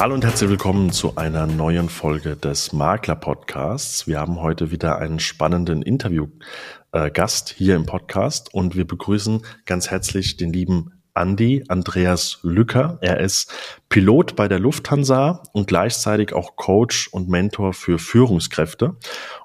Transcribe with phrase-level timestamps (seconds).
[0.00, 4.06] Hallo und herzlich willkommen zu einer neuen Folge des Makler Podcasts.
[4.06, 10.38] Wir haben heute wieder einen spannenden Interviewgast hier im Podcast und wir begrüßen ganz herzlich
[10.38, 12.96] den lieben Andi Andreas Lücker.
[13.02, 13.52] Er ist
[13.90, 18.96] Pilot bei der Lufthansa und gleichzeitig auch Coach und Mentor für Führungskräfte.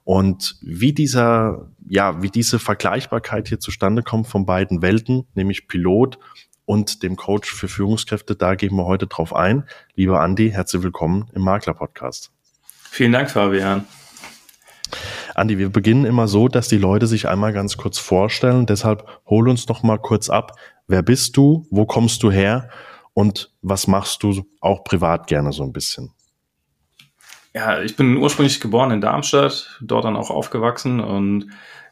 [0.05, 6.17] Und wie dieser, ja, wie diese Vergleichbarkeit hier zustande kommt von beiden Welten, nämlich Pilot
[6.65, 9.67] und dem Coach für Führungskräfte, da gehen wir heute drauf ein.
[9.95, 12.31] Lieber Andi, herzlich willkommen im Makler Podcast.
[12.89, 13.85] Vielen Dank, Fabian.
[15.35, 18.65] Andi, wir beginnen immer so, dass die Leute sich einmal ganz kurz vorstellen.
[18.65, 20.53] Deshalb hol uns doch mal kurz ab.
[20.87, 21.67] Wer bist du?
[21.69, 22.69] Wo kommst du her?
[23.13, 26.11] Und was machst du auch privat gerne so ein bisschen?
[27.53, 31.49] Ja, ich bin ursprünglich geboren in Darmstadt, dort dann auch aufgewachsen und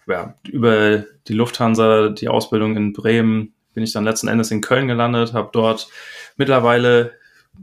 [0.07, 4.87] ja, über die Lufthansa, die Ausbildung in Bremen, bin ich dann letzten Endes in Köln
[4.87, 5.87] gelandet, habe dort
[6.37, 7.13] mittlerweile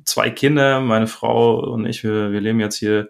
[0.04, 3.08] zwei Kinder, meine Frau und ich, wir, wir leben jetzt hier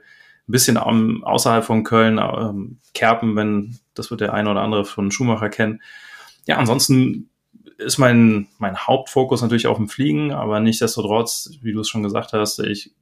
[0.48, 4.84] ein bisschen am, außerhalb von Köln, ähm, Kerpen, wenn das wird der eine oder andere
[4.84, 5.83] von Schumacher kennen.
[6.47, 7.31] Ja, ansonsten
[7.78, 12.33] ist mein, mein Hauptfokus natürlich auf dem Fliegen, aber nichtsdestotrotz, wie du es schon gesagt
[12.33, 12.93] hast, ich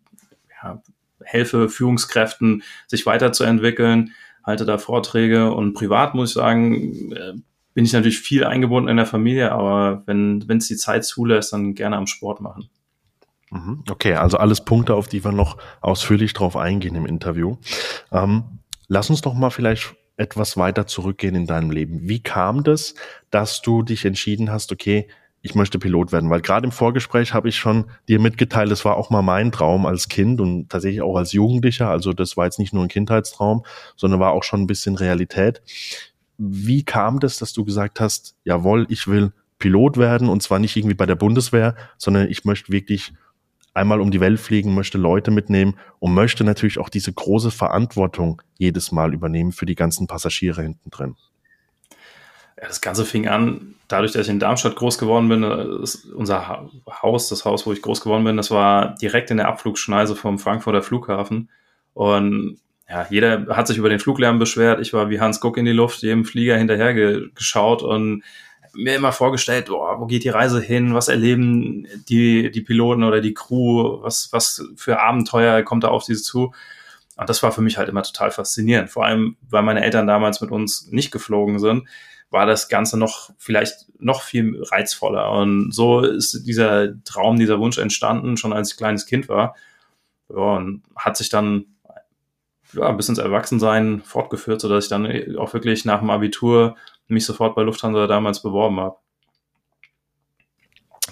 [0.63, 0.83] ja,
[1.23, 4.13] helfe Führungskräften, sich weiterzuentwickeln,
[4.45, 7.35] halte da Vorträge und privat muss ich sagen, äh,
[7.79, 11.77] bin ich natürlich viel eingebunden in der Familie, aber wenn es die Zeit zulässt, dann
[11.77, 12.69] gerne am Sport machen.
[13.53, 13.85] Mhm.
[13.89, 17.59] Okay, also alles Punkte, auf die wir noch ausführlich drauf eingehen im Interview.
[18.11, 22.01] Ähm, lass uns doch mal vielleicht etwas weiter zurückgehen in deinem Leben.
[22.09, 22.97] Wie kam das,
[23.31, 25.07] dass du dich entschieden hast, okay,
[25.41, 26.31] ich möchte Pilot werden?
[26.31, 29.87] Weil gerade im Vorgespräch habe ich schon dir mitgeteilt, das war auch mal mein Traum
[29.87, 31.89] als Kind und tatsächlich auch als Jugendlicher.
[31.89, 35.63] Also das war jetzt nicht nur ein Kindheitstraum, sondern war auch schon ein bisschen Realität.
[36.39, 40.77] Wie kam das, dass du gesagt hast, jawohl, ich will Pilot werden und zwar nicht
[40.77, 43.13] irgendwie bei der Bundeswehr, sondern ich möchte wirklich
[43.75, 48.43] einmal um die Welt fliegen, möchte Leute mitnehmen und möchte natürlich auch diese große Verantwortung
[48.57, 51.17] jedes Mal übernehmen für die ganzen Passagiere hinten drin.
[52.61, 56.69] Ja, das Ganze fing an, dadurch, dass ich in Darmstadt groß geworden bin, unser
[57.03, 60.39] Haus, das Haus, wo ich groß geworden bin, das war direkt in der Abflugschneise vom
[60.39, 61.51] Frankfurter Flughafen.
[61.95, 64.81] Und ja, jeder hat sich über den Fluglärm beschwert.
[64.81, 66.95] Ich war wie Hans Guck in die Luft, jedem Flieger hinterher
[67.35, 68.23] geschaut und
[68.75, 73.21] mir immer vorgestellt, oh, wo geht die Reise hin, was erleben die, die Piloten oder
[73.21, 76.53] die Crew, was, was für Abenteuer kommt da auf sie zu.
[77.17, 78.91] Und das war für mich halt immer total faszinierend.
[78.91, 81.89] Vor allem, weil meine Eltern damals mit uns nicht geflogen sind,
[82.31, 85.31] war das Ganze noch vielleicht noch viel reizvoller.
[85.33, 89.57] Und so ist dieser Traum, dieser Wunsch entstanden, schon als ich kleines Kind war.
[90.29, 91.65] Ja, und hat sich dann
[92.73, 97.55] ja, bis ins Erwachsensein fortgeführt, sodass ich dann auch wirklich nach dem Abitur mich sofort
[97.55, 98.97] bei Lufthansa damals beworben habe.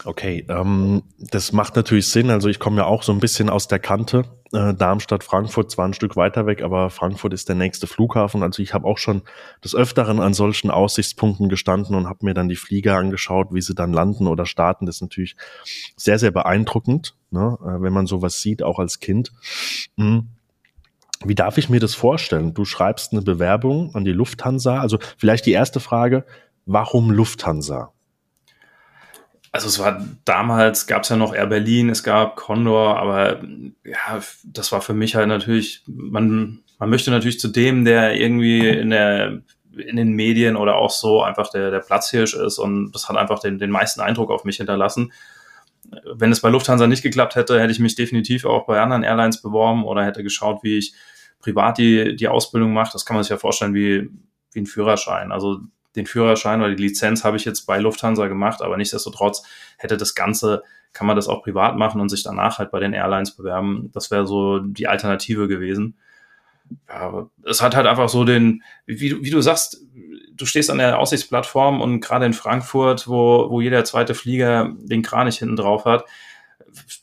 [0.05, 2.31] Okay, ähm, das macht natürlich Sinn.
[2.31, 4.25] Also ich komme ja auch so ein bisschen aus der Kante.
[4.53, 8.43] Äh, Darmstadt, Frankfurt zwar ein Stück weiter weg, aber Frankfurt ist der nächste Flughafen.
[8.43, 9.23] Also ich habe auch schon
[9.65, 13.75] des Öfteren an solchen Aussichtspunkten gestanden und habe mir dann die Flieger angeschaut, wie sie
[13.75, 14.87] dann landen oder starten.
[14.87, 15.35] Das ist natürlich
[15.97, 17.59] sehr, sehr beeindruckend, ne?
[17.63, 19.33] äh, wenn man sowas sieht, auch als Kind.
[19.97, 20.36] Mhm.
[21.25, 22.55] Wie darf ich mir das vorstellen?
[22.55, 24.81] Du schreibst eine Bewerbung an die Lufthansa.
[24.81, 26.25] Also vielleicht die erste Frage,
[26.67, 27.93] warum Lufthansa?
[29.53, 33.43] Also es war damals, gab es ja noch Air Berlin, es gab Condor, aber
[33.85, 38.69] ja, das war für mich halt natürlich, man, man möchte natürlich zu dem, der irgendwie
[38.69, 39.41] in der
[39.77, 43.39] in den Medien oder auch so einfach der, der Platzhirsch ist und das hat einfach
[43.39, 45.13] den, den meisten Eindruck auf mich hinterlassen.
[46.15, 49.43] Wenn es bei Lufthansa nicht geklappt hätte, hätte ich mich definitiv auch bei anderen Airlines
[49.43, 50.95] beworben oder hätte geschaut, wie ich
[51.41, 52.93] privat die, die Ausbildung mache.
[52.93, 54.11] Das kann man sich ja vorstellen wie,
[54.53, 55.33] wie ein Führerschein.
[55.33, 55.61] Also
[55.97, 59.43] den Führerschein oder die Lizenz habe ich jetzt bei Lufthansa gemacht, aber nichtsdestotrotz
[59.79, 62.93] hätte das Ganze, kann man das auch privat machen und sich danach halt bei den
[62.93, 63.91] Airlines bewerben.
[63.93, 65.97] Das wäre so die Alternative gewesen.
[66.89, 69.83] Ja, es hat halt einfach so den, wie, wie du sagst,
[70.37, 75.03] du stehst an der Aussichtsplattform und gerade in Frankfurt, wo, wo jeder zweite Flieger den
[75.03, 76.05] Kranich hinten drauf hat,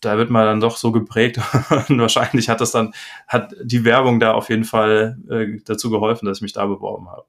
[0.02, 1.38] da wird man dann doch so geprägt
[1.90, 2.94] und wahrscheinlich hat das dann,
[3.28, 7.10] hat die Werbung da auf jeden Fall äh, dazu geholfen, dass ich mich da beworben
[7.10, 7.26] habe.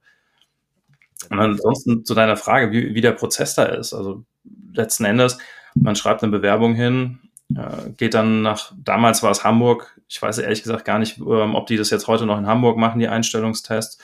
[1.31, 3.95] Und ansonsten zu deiner Frage, wie, wie der Prozess da ist.
[3.95, 4.25] Also
[4.73, 5.39] letzten Endes,
[5.75, 7.19] man schreibt eine Bewerbung hin,
[7.55, 11.55] äh, geht dann nach, damals war es Hamburg, ich weiß ehrlich gesagt gar nicht, ähm,
[11.55, 13.99] ob die das jetzt heute noch in Hamburg machen, die Einstellungstests.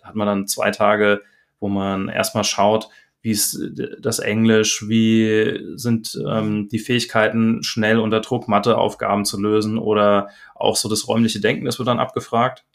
[0.00, 1.22] Da hat man dann zwei Tage,
[1.64, 2.90] wo man erstmal schaut,
[3.22, 3.58] wie ist
[3.98, 10.76] das Englisch, wie sind ähm, die Fähigkeiten, schnell unter Druck Matheaufgaben zu lösen oder auch
[10.76, 12.66] so das räumliche Denken, das wird dann abgefragt.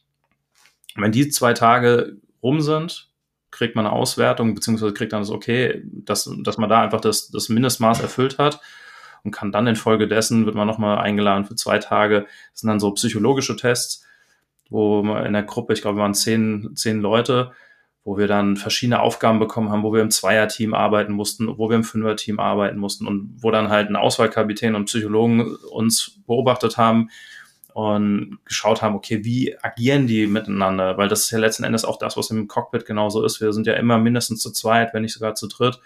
[0.95, 3.11] wenn die zwei Tage rum sind,
[3.51, 7.29] kriegt man eine Auswertung, beziehungsweise kriegt dann das Okay, dass, dass man da einfach das,
[7.29, 8.59] das Mindestmaß erfüllt hat.
[9.23, 12.25] und kann dann infolgedessen, wird man nochmal eingeladen für zwei Tage.
[12.53, 14.03] Das sind dann so psychologische Tests,
[14.71, 17.51] wo man in der Gruppe, ich glaube, waren zehn, zehn Leute,
[18.03, 21.75] wo wir dann verschiedene Aufgaben bekommen haben, wo wir im Zweierteam arbeiten mussten, wo wir
[21.75, 27.09] im Fünferteam arbeiten mussten und wo dann halt ein Auswahlkapitän und Psychologen uns beobachtet haben
[27.73, 30.97] und geschaut haben, okay, wie agieren die miteinander?
[30.97, 33.41] Weil das ist ja letzten Endes auch das, was im Cockpit genauso ist.
[33.41, 35.79] Wir sind ja immer mindestens zu zweit, wenn nicht sogar zu dritt.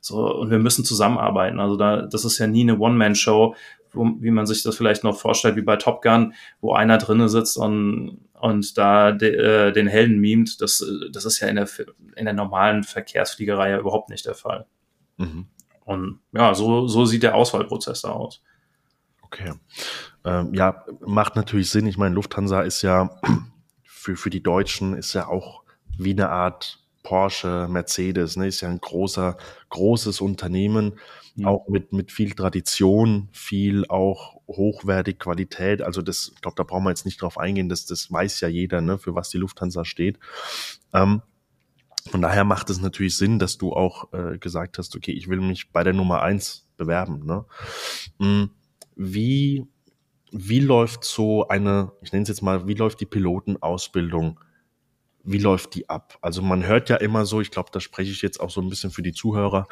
[0.00, 1.60] So, und wir müssen zusammenarbeiten.
[1.60, 3.54] Also da, das ist ja nie eine One-Man-Show,
[3.94, 7.56] wie man sich das vielleicht noch vorstellt, wie bei Top Gun, wo einer drinnen sitzt
[7.56, 10.60] und, und da de, äh, den Helden mimt.
[10.60, 11.66] Das, das ist ja in der,
[12.14, 14.66] in der normalen Verkehrsfliegerei ja überhaupt nicht der Fall.
[15.16, 15.46] Mhm.
[15.86, 18.42] Und ja, so, so sieht der Auswahlprozess da aus.
[19.22, 19.54] Okay.
[20.26, 21.86] Ähm, ja, macht natürlich Sinn.
[21.86, 23.18] Ich meine, Lufthansa ist ja
[23.82, 25.62] für, für die Deutschen ist ja auch
[25.96, 29.38] wie eine Art Porsche, Mercedes, ne, ist ja ein großer,
[29.70, 30.98] großes Unternehmen,
[31.36, 31.46] mhm.
[31.46, 35.82] auch mit, mit viel Tradition, viel auch hochwertig Qualität.
[35.82, 38.48] Also das, ich glaube, da brauchen wir jetzt nicht drauf eingehen, das, das weiß ja
[38.48, 40.18] jeder, ne, für was die Lufthansa steht.
[40.92, 41.22] Ähm,
[42.10, 45.40] von daher macht es natürlich Sinn, dass du auch äh, gesagt hast, okay, ich will
[45.40, 47.24] mich bei der Nummer eins bewerben.
[47.24, 47.46] Ne?
[48.18, 48.50] Hm,
[48.94, 49.66] wie,
[50.30, 54.38] wie läuft so eine, ich nenne es jetzt mal, wie läuft die Pilotenausbildung
[55.24, 56.18] wie läuft die ab?
[56.20, 58.68] Also man hört ja immer so, ich glaube, da spreche ich jetzt auch so ein
[58.68, 59.66] bisschen für die Zuhörer.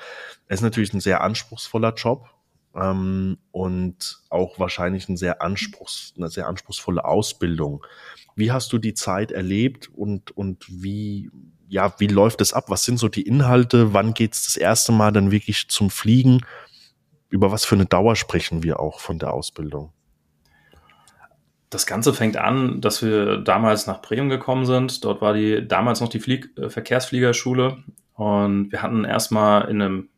[0.48, 2.31] Es ist natürlich ein sehr anspruchsvoller Job
[2.74, 7.84] ähm, und auch wahrscheinlich ein sehr anspruchs, eine sehr anspruchsvolle Ausbildung.
[8.34, 11.30] Wie hast du die Zeit erlebt und, und wie,
[11.68, 12.64] ja, wie läuft es ab?
[12.68, 13.92] Was sind so die Inhalte?
[13.92, 16.44] Wann geht es das erste Mal dann wirklich zum Fliegen?
[17.28, 19.92] Über was für eine Dauer sprechen wir auch von der Ausbildung?
[21.72, 25.04] das Ganze fängt an, dass wir damals nach Bremen gekommen sind.
[25.04, 27.82] Dort war die damals noch die Flieg äh, Verkehrsfliegerschule
[28.14, 30.08] und wir hatten erstmal in einem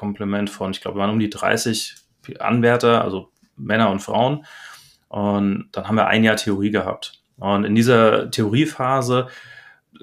[0.00, 1.94] Klassenkomplement von, ich glaube, waren um die 30
[2.38, 4.44] Anwärter, also Männer und Frauen.
[5.08, 7.20] Und dann haben wir ein Jahr Theorie gehabt.
[7.38, 9.28] Und in dieser Theoriephase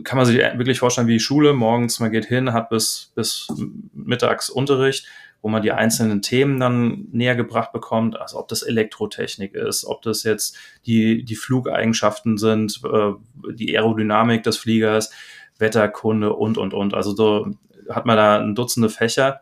[0.04, 1.54] kann man sich wirklich vorstellen wie die Schule.
[1.54, 3.48] Morgens, man geht hin, hat bis, bis
[3.94, 5.08] mittags Unterricht
[5.44, 10.02] wo man die einzelnen Themen dann näher gebracht bekommt, also ob das Elektrotechnik ist, ob
[10.02, 10.58] das jetzt
[10.88, 13.12] die, die Flugeigenschaften sind, äh,
[13.54, 15.12] die Aerodynamik des Fliegers,
[15.60, 16.96] Wetterkunde und, und, und.
[16.96, 17.56] Also so
[17.90, 19.42] hat man da ein Dutzende Fächer.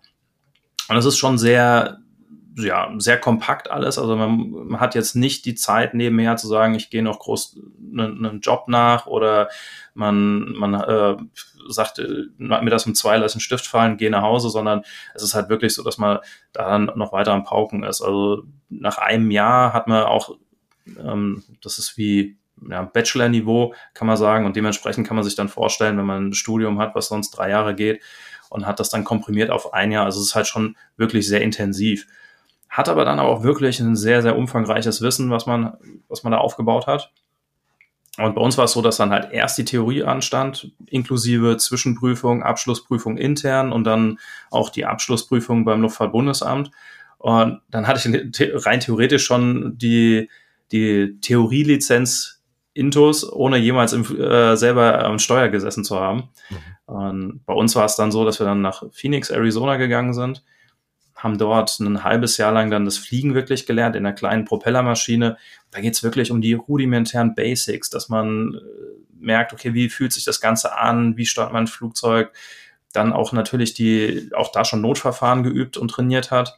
[0.88, 2.00] Und es ist schon sehr,
[2.58, 3.98] ja, sehr kompakt alles.
[3.98, 7.60] Also man, man, hat jetzt nicht die Zeit nebenher zu sagen, ich gehe noch groß
[7.98, 9.50] einen, Job nach oder
[9.94, 11.18] man, man äh,
[11.68, 14.84] sagt, äh, mir das um zwei, lass einen Stift fallen, geh nach Hause, sondern
[15.14, 16.20] es ist halt wirklich so, dass man
[16.54, 18.02] da dann noch weiter am Pauken ist.
[18.02, 20.38] Also nach einem Jahr hat man auch,
[21.00, 22.38] ähm, das ist wie
[22.70, 26.34] ja, Bachelor-Niveau, kann man sagen, und dementsprechend kann man sich dann vorstellen, wenn man ein
[26.34, 28.02] Studium hat, was sonst drei Jahre geht,
[28.50, 30.06] und hat das dann komprimiert auf ein Jahr.
[30.06, 32.08] Also es ist halt schon wirklich sehr intensiv.
[32.70, 35.78] Hat aber dann auch wirklich ein sehr, sehr umfangreiches Wissen, was man,
[36.10, 37.12] was man da aufgebaut hat.
[38.18, 42.44] Und bei uns war es so, dass dann halt erst die Theorie anstand, inklusive Zwischenprüfung,
[42.44, 44.20] Abschlussprüfung intern und dann
[44.52, 46.72] auch die Abschlussprüfung beim Luftfahrtbundesamt.
[47.18, 50.30] Und dann hatte ich rein theoretisch schon die,
[50.72, 52.35] die Theorielizenz
[52.76, 56.30] Intus, ohne jemals im, äh, selber am Steuer gesessen zu haben.
[56.50, 56.94] Mhm.
[56.94, 60.44] Und bei uns war es dann so, dass wir dann nach Phoenix, Arizona gegangen sind
[61.16, 65.38] haben dort ein halbes Jahr lang dann das Fliegen wirklich gelernt in einer kleinen Propellermaschine.
[65.72, 68.60] Da geht es wirklich um die rudimentären Basics, dass man äh,
[69.18, 72.32] merkt, okay, wie fühlt sich das Ganze an, wie startet man ein Flugzeug,
[72.92, 76.58] dann auch natürlich die, auch da schon Notverfahren geübt und trainiert hat,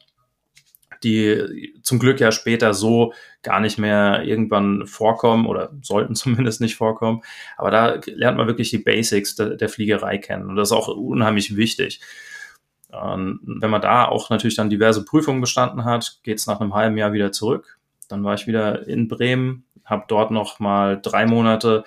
[1.03, 3.13] die zum Glück ja später so
[3.43, 7.21] gar nicht mehr irgendwann vorkommen oder sollten zumindest nicht vorkommen.
[7.57, 10.87] Aber da lernt man wirklich die Basics der, der Fliegerei kennen und das ist auch
[10.87, 11.99] unheimlich wichtig.
[12.89, 16.73] Und wenn man da auch natürlich dann diverse Prüfungen bestanden hat, geht es nach einem
[16.73, 17.77] halben Jahr wieder zurück.
[18.07, 21.83] Dann war ich wieder in Bremen, habe dort noch mal drei Monate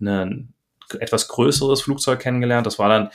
[0.00, 0.52] ein
[0.98, 2.66] etwas größeres Flugzeug kennengelernt.
[2.66, 3.10] Das war dann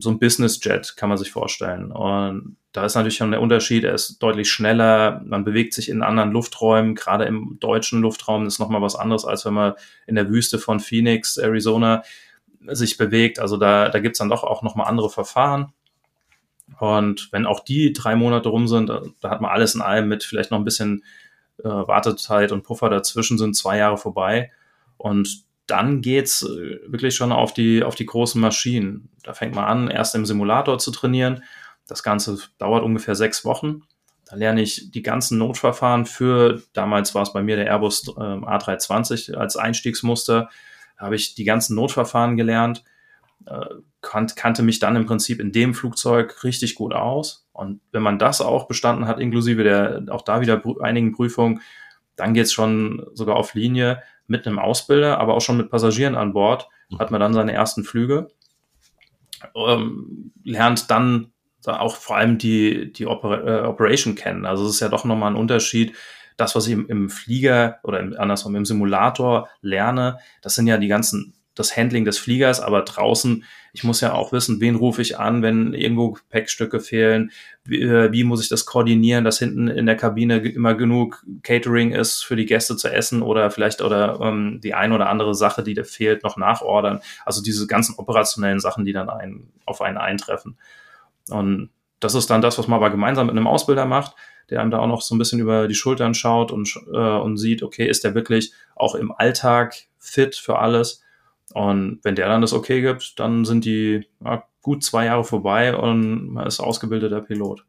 [0.00, 1.92] so ein Business Jet, kann man sich vorstellen.
[1.92, 6.02] Und da ist natürlich schon der Unterschied, er ist deutlich schneller, man bewegt sich in
[6.02, 9.74] anderen Lufträumen, gerade im deutschen Luftraum ist nochmal was anderes, als wenn man
[10.06, 12.02] in der Wüste von Phoenix, Arizona
[12.66, 13.38] sich bewegt.
[13.38, 15.72] Also da, da gibt es dann doch auch nochmal andere Verfahren.
[16.78, 20.08] Und wenn auch die drei Monate rum sind, da, da hat man alles in allem
[20.08, 21.04] mit vielleicht noch ein bisschen
[21.58, 24.50] äh, Wartezeit und Puffer dazwischen sind zwei Jahre vorbei.
[24.96, 29.10] Und dann geht's äh, wirklich schon auf die, auf die großen Maschinen.
[29.22, 31.42] Da fängt man an, erst im Simulator zu trainieren.
[31.86, 33.82] Das Ganze dauert ungefähr sechs Wochen.
[34.26, 38.20] Da lerne ich die ganzen Notverfahren für, damals war es bei mir der Airbus äh,
[38.20, 40.48] A320 als Einstiegsmuster.
[40.98, 42.84] Da habe ich die ganzen Notverfahren gelernt
[43.46, 43.66] äh,
[44.00, 47.46] kan kannte mich dann im Prinzip in dem Flugzeug richtig gut aus.
[47.52, 51.60] Und wenn man das auch bestanden hat, inklusive der auch da wieder einigen Prüfungen,
[52.16, 56.32] dann geht's schon sogar auf Linie mit einem Ausbilder, aber auch schon mit Passagieren an
[56.32, 58.28] Bord, hat man dann seine ersten Flüge,
[59.54, 61.32] ähm, lernt dann
[61.66, 64.46] auch vor allem die, die Oper äh, Operation kennen.
[64.46, 65.94] Also es ist ja doch nochmal ein Unterschied.
[66.36, 70.78] Das, was ich im, im Flieger oder im, andersrum im Simulator lerne, das sind ja
[70.78, 73.44] die ganzen das Handling des Fliegers, aber draußen,
[73.74, 77.30] ich muss ja auch wissen, wen rufe ich an, wenn irgendwo Gepäckstücke fehlen,
[77.64, 81.92] wie, äh, wie, muss ich das koordinieren, dass hinten in der Kabine immer genug Catering
[81.92, 85.62] ist für die Gäste zu essen oder vielleicht oder ähm, die ein oder andere Sache,
[85.62, 87.00] die da fehlt, noch nachordern.
[87.24, 90.56] Also diese ganzen operationellen Sachen, die dann ein, auf einen eintreffen.
[91.28, 94.16] Und das ist dann das, was man aber gemeinsam mit einem Ausbilder macht,
[94.50, 97.36] der einem da auch noch so ein bisschen über die Schultern schaut und, äh, und
[97.36, 101.02] sieht, okay, ist der wirklich auch im Alltag fit für alles?
[101.54, 105.76] Und wenn der dann das okay gibt, dann sind die ja, gut zwei Jahre vorbei
[105.76, 107.64] und man ist ausgebildeter Pilot.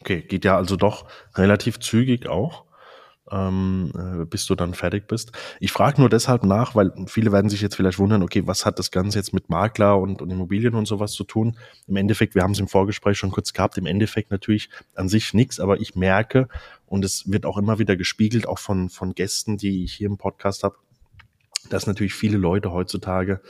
[0.00, 2.64] Okay, geht ja also doch relativ zügig auch,
[3.32, 5.32] ähm, äh, bis du dann fertig bist.
[5.58, 8.78] Ich frage nur deshalb nach, weil viele werden sich jetzt vielleicht wundern, okay, was hat
[8.78, 11.58] das Ganze jetzt mit Makler und, und Immobilien und sowas zu tun?
[11.88, 15.34] Im Endeffekt, wir haben es im Vorgespräch schon kurz gehabt, im Endeffekt natürlich an sich
[15.34, 16.46] nichts, aber ich merke,
[16.86, 20.18] und es wird auch immer wieder gespiegelt, auch von, von Gästen, die ich hier im
[20.18, 20.76] Podcast habe,
[21.68, 23.40] dass natürlich viele Leute heutzutage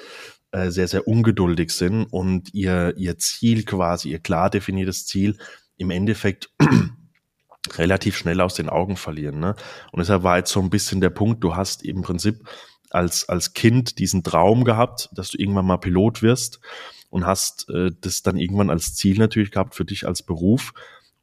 [0.53, 5.39] äh, sehr, sehr ungeduldig sind und ihr, ihr Ziel quasi, ihr klar definiertes Ziel
[5.77, 6.51] im Endeffekt
[7.77, 9.41] relativ schnell aus den Augen verlieren.
[9.41, 9.55] Ne?
[9.93, 12.49] Und deshalb war jetzt so ein bisschen der Punkt, du hast im Prinzip
[12.91, 16.61] als, als Kind diesen Traum gehabt, dass du irgendwann mal Pilot wirst
[17.11, 20.73] und hast äh, das dann irgendwann als Ziel natürlich gehabt für dich als Beruf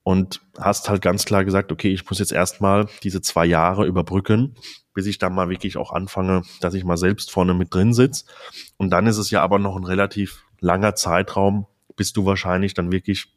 [0.04, 4.56] und hast halt ganz klar gesagt, okay, ich muss jetzt erstmal diese zwei Jahre überbrücken,
[4.94, 8.26] bis ich dann mal wirklich auch anfange, dass ich mal selbst vorne mit drin sitze.
[8.78, 12.92] Und dann ist es ja aber noch ein relativ langer Zeitraum, bis du wahrscheinlich dann
[12.92, 13.28] wirklich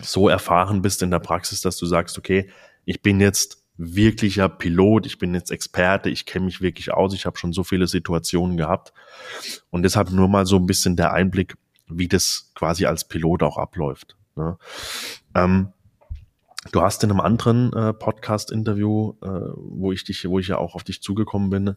[0.00, 2.50] so erfahren bist in der Praxis, dass du sagst, okay,
[2.84, 7.26] ich bin jetzt wirklicher Pilot, ich bin jetzt Experte, ich kenne mich wirklich aus, ich
[7.26, 8.92] habe schon so viele Situationen gehabt.
[9.70, 11.56] Und deshalb nur mal so ein bisschen der Einblick,
[11.86, 14.16] wie das quasi als Pilot auch abläuft.
[14.36, 14.58] Ne?
[15.34, 15.72] Ähm,
[16.70, 19.26] Du hast in einem anderen äh, Podcast-Interview, äh,
[19.56, 21.76] wo ich dich, wo ich ja auch auf dich zugekommen bin,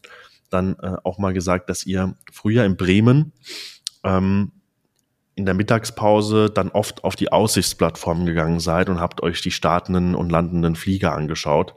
[0.51, 3.31] dann äh, auch mal gesagt, dass ihr früher in Bremen
[4.03, 4.51] ähm,
[5.33, 10.13] in der Mittagspause dann oft auf die Aussichtsplattform gegangen seid und habt euch die startenden
[10.13, 11.73] und landenden Flieger angeschaut.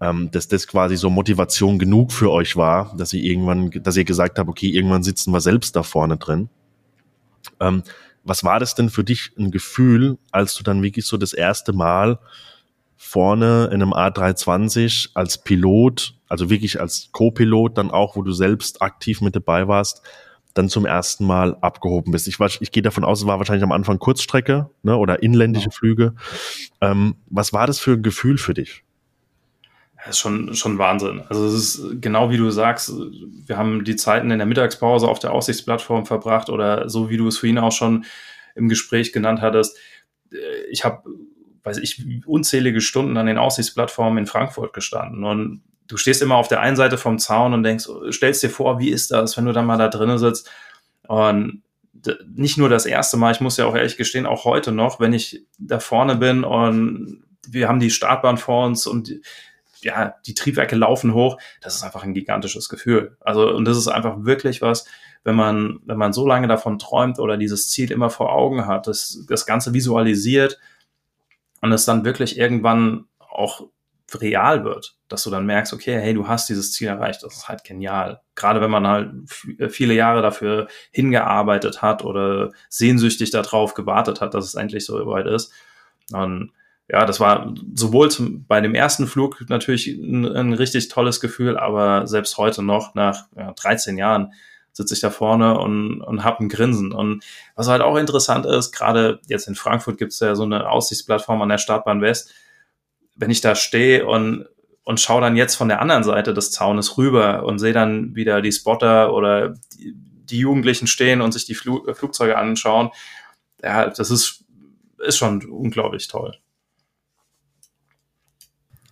[0.00, 4.04] Ähm, dass das quasi so Motivation genug für euch war, dass ihr irgendwann, dass ihr
[4.04, 6.48] gesagt habt, okay, irgendwann sitzen wir selbst da vorne drin.
[7.60, 7.84] Ähm,
[8.24, 11.72] was war das denn für dich ein Gefühl, als du dann wirklich so das erste
[11.72, 12.18] Mal
[12.96, 18.82] vorne in einem A320 als Pilot, also wirklich als Co-Pilot dann auch, wo du selbst
[18.82, 20.02] aktiv mit dabei warst,
[20.54, 22.28] dann zum ersten Mal abgehoben bist.
[22.28, 25.70] Ich, ich gehe davon aus, es war wahrscheinlich am Anfang Kurzstrecke ne, oder inländische.
[25.70, 26.14] Flüge.
[26.80, 28.83] Ähm, was war das für ein Gefühl für dich?
[30.04, 31.22] Das ist schon, schon Wahnsinn.
[31.28, 32.92] Also es ist genau wie du sagst,
[33.46, 37.26] wir haben die Zeiten in der Mittagspause auf der Aussichtsplattform verbracht oder so wie du
[37.26, 38.04] es vorhin auch schon
[38.54, 39.78] im Gespräch genannt hattest.
[40.70, 41.04] Ich habe,
[41.62, 46.48] weiß ich, unzählige Stunden an den Aussichtsplattformen in Frankfurt gestanden und du stehst immer auf
[46.48, 49.52] der einen Seite vom Zaun und denkst, stellst dir vor, wie ist das, wenn du
[49.52, 50.50] dann mal da drinnen sitzt
[51.08, 51.62] und
[52.34, 55.14] nicht nur das erste Mal, ich muss ja auch ehrlich gestehen, auch heute noch, wenn
[55.14, 59.14] ich da vorne bin und wir haben die Startbahn vor uns und
[59.84, 63.16] ja, die Triebwerke laufen hoch, das ist einfach ein gigantisches Gefühl.
[63.20, 64.86] Also, und das ist einfach wirklich was,
[65.24, 68.86] wenn man, wenn man so lange davon träumt oder dieses Ziel immer vor Augen hat,
[68.86, 70.58] das, das Ganze visualisiert
[71.60, 73.66] und es dann wirklich irgendwann auch
[74.20, 77.48] real wird, dass du dann merkst, okay, hey, du hast dieses Ziel erreicht, das ist
[77.48, 78.20] halt genial.
[78.34, 79.12] Gerade wenn man halt
[79.72, 85.26] viele Jahre dafür hingearbeitet hat oder sehnsüchtig darauf gewartet hat, dass es endlich so weit
[85.26, 85.52] ist.
[86.12, 86.52] Und
[86.88, 91.56] ja, das war sowohl zum, bei dem ersten Flug natürlich ein, ein, richtig tolles Gefühl,
[91.56, 94.32] aber selbst heute noch, nach ja, 13 Jahren,
[94.72, 96.92] sitze ich da vorne und, und habe ein Grinsen.
[96.92, 97.24] Und
[97.54, 101.40] was halt auch interessant ist, gerade jetzt in Frankfurt gibt es ja so eine Aussichtsplattform
[101.40, 102.34] an der Startbahn West.
[103.14, 104.46] Wenn ich da stehe und,
[104.82, 108.42] und schaue dann jetzt von der anderen Seite des Zaunes rüber und sehe dann wieder
[108.42, 112.90] die Spotter oder die, die Jugendlichen stehen und sich die Fl Flugzeuge anschauen,
[113.62, 114.44] ja, das ist,
[114.98, 116.36] ist schon unglaublich toll.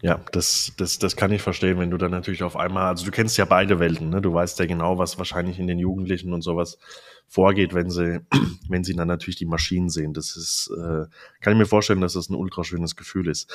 [0.03, 3.13] Ja, das, das, das kann ich verstehen, wenn du dann natürlich auf einmal, also du
[3.13, 4.21] kennst ja beide Welten, ne?
[4.21, 6.79] Du weißt ja genau, was wahrscheinlich in den Jugendlichen und sowas
[7.29, 8.21] vorgeht, wenn sie,
[8.69, 10.13] wenn sie dann natürlich die Maschinen sehen.
[10.13, 11.07] Das ist, äh,
[11.41, 13.49] kann ich mir vorstellen, dass das ein ultra schönes Gefühl ist.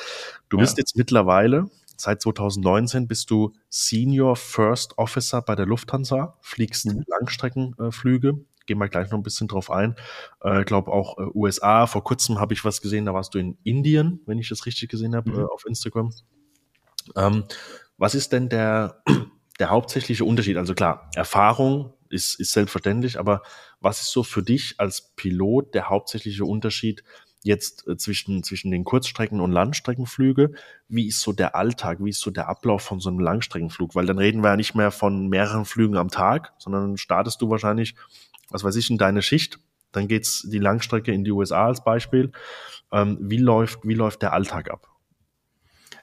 [0.48, 0.62] Du ja.
[0.62, 1.68] bist jetzt mittlerweile
[2.00, 7.04] seit 2019 bist du Senior First Officer bei der Lufthansa, fliegst mhm.
[7.06, 8.38] Langstreckenflüge.
[8.66, 9.96] Gehen wir gleich noch ein bisschen drauf ein.
[10.44, 11.86] Ich äh, glaube auch äh, USA.
[11.86, 14.90] Vor kurzem habe ich was gesehen, da warst du in Indien, wenn ich das richtig
[14.90, 15.38] gesehen habe, mhm.
[15.40, 16.12] äh, auf Instagram.
[17.16, 17.44] Ähm,
[17.96, 19.02] was ist denn der,
[19.58, 20.56] der hauptsächliche Unterschied?
[20.56, 23.42] Also klar, Erfahrung ist, ist selbstverständlich, aber
[23.80, 27.02] was ist so für dich als Pilot der hauptsächliche Unterschied
[27.42, 30.52] jetzt äh, zwischen, zwischen den Kurzstrecken- und Langstreckenflüge?
[30.88, 31.98] Wie ist so der Alltag?
[32.00, 33.94] Wie ist so der Ablauf von so einem Langstreckenflug?
[33.94, 37.50] Weil dann reden wir ja nicht mehr von mehreren Flügen am Tag, sondern startest du
[37.50, 37.94] wahrscheinlich,
[38.50, 39.58] was weiß ich, in deine Schicht.
[39.92, 42.32] Dann geht's die Langstrecke in die USA als Beispiel.
[42.92, 44.87] Ähm, wie läuft, wie läuft der Alltag ab?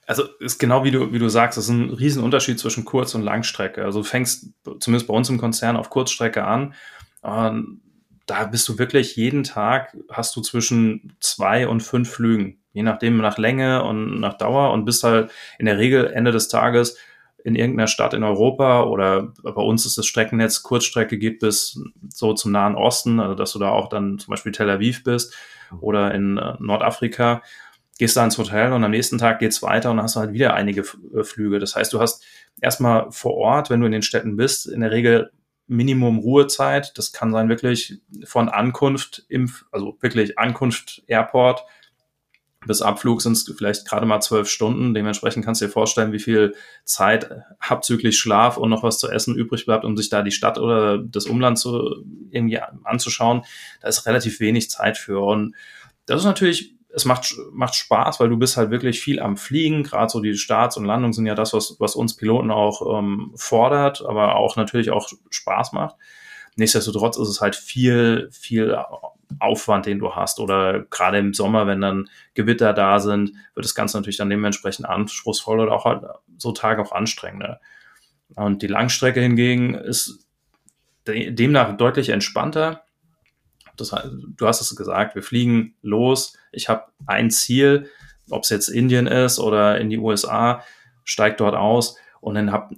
[0.07, 3.23] Also ist genau wie du, wie du sagst, es ist ein Riesenunterschied zwischen Kurz- und
[3.23, 3.83] Langstrecke.
[3.83, 6.75] Also du fängst zumindest bei uns im Konzern auf Kurzstrecke an.
[7.23, 7.81] Ähm,
[8.25, 13.17] da bist du wirklich jeden Tag hast du zwischen zwei und fünf Flügen, je nachdem
[13.17, 16.97] nach Länge und nach Dauer und bist halt in der Regel Ende des Tages
[17.43, 22.33] in irgendeiner Stadt in Europa oder bei uns ist das Streckennetz Kurzstrecke geht bis so
[22.33, 25.35] zum Nahen Osten, also dass du da auch dann zum Beispiel Tel Aviv bist
[25.79, 27.43] oder in äh, Nordafrika
[27.97, 30.81] gehst da ins Hotel und am nächsten Tag geht's weiter und hast halt wieder einige
[30.81, 31.59] äh, Flüge.
[31.59, 32.23] Das heißt, du hast
[32.61, 35.31] erstmal vor Ort, wenn du in den Städten bist, in der Regel
[35.67, 36.97] Minimum Ruhezeit.
[36.97, 41.65] Das kann sein wirklich von Ankunft im, also wirklich Ankunft Airport
[42.65, 44.93] bis Abflug sind es vielleicht gerade mal zwölf Stunden.
[44.93, 49.35] Dementsprechend kannst du dir vorstellen, wie viel Zeit abzüglich Schlaf und noch was zu essen
[49.35, 53.43] übrig bleibt, um sich da die Stadt oder das Umland zu, irgendwie anzuschauen.
[53.81, 55.19] Da ist relativ wenig Zeit für.
[55.19, 55.55] Und
[56.05, 59.83] das ist natürlich es macht, macht Spaß, weil du bist halt wirklich viel am Fliegen.
[59.83, 63.33] Gerade so die Starts und Landungen sind ja das, was, was uns Piloten auch ähm,
[63.35, 65.95] fordert, aber auch natürlich auch Spaß macht.
[66.55, 68.77] Nichtsdestotrotz ist es halt viel, viel
[69.39, 70.39] Aufwand, den du hast.
[70.39, 74.85] Oder gerade im Sommer, wenn dann Gewitter da sind, wird das Ganze natürlich dann dementsprechend
[74.87, 76.03] anspruchsvoll oder auch halt
[76.37, 77.59] so Tage auch anstrengender.
[78.35, 80.25] Und die Langstrecke hingegen ist
[81.05, 82.84] demnach deutlich entspannter
[83.75, 83.95] das,
[84.37, 86.37] du hast es gesagt, wir fliegen los.
[86.51, 87.89] Ich habe ein Ziel,
[88.29, 90.63] ob es jetzt Indien ist oder in die USA,
[91.03, 92.75] steigt dort aus und dann habe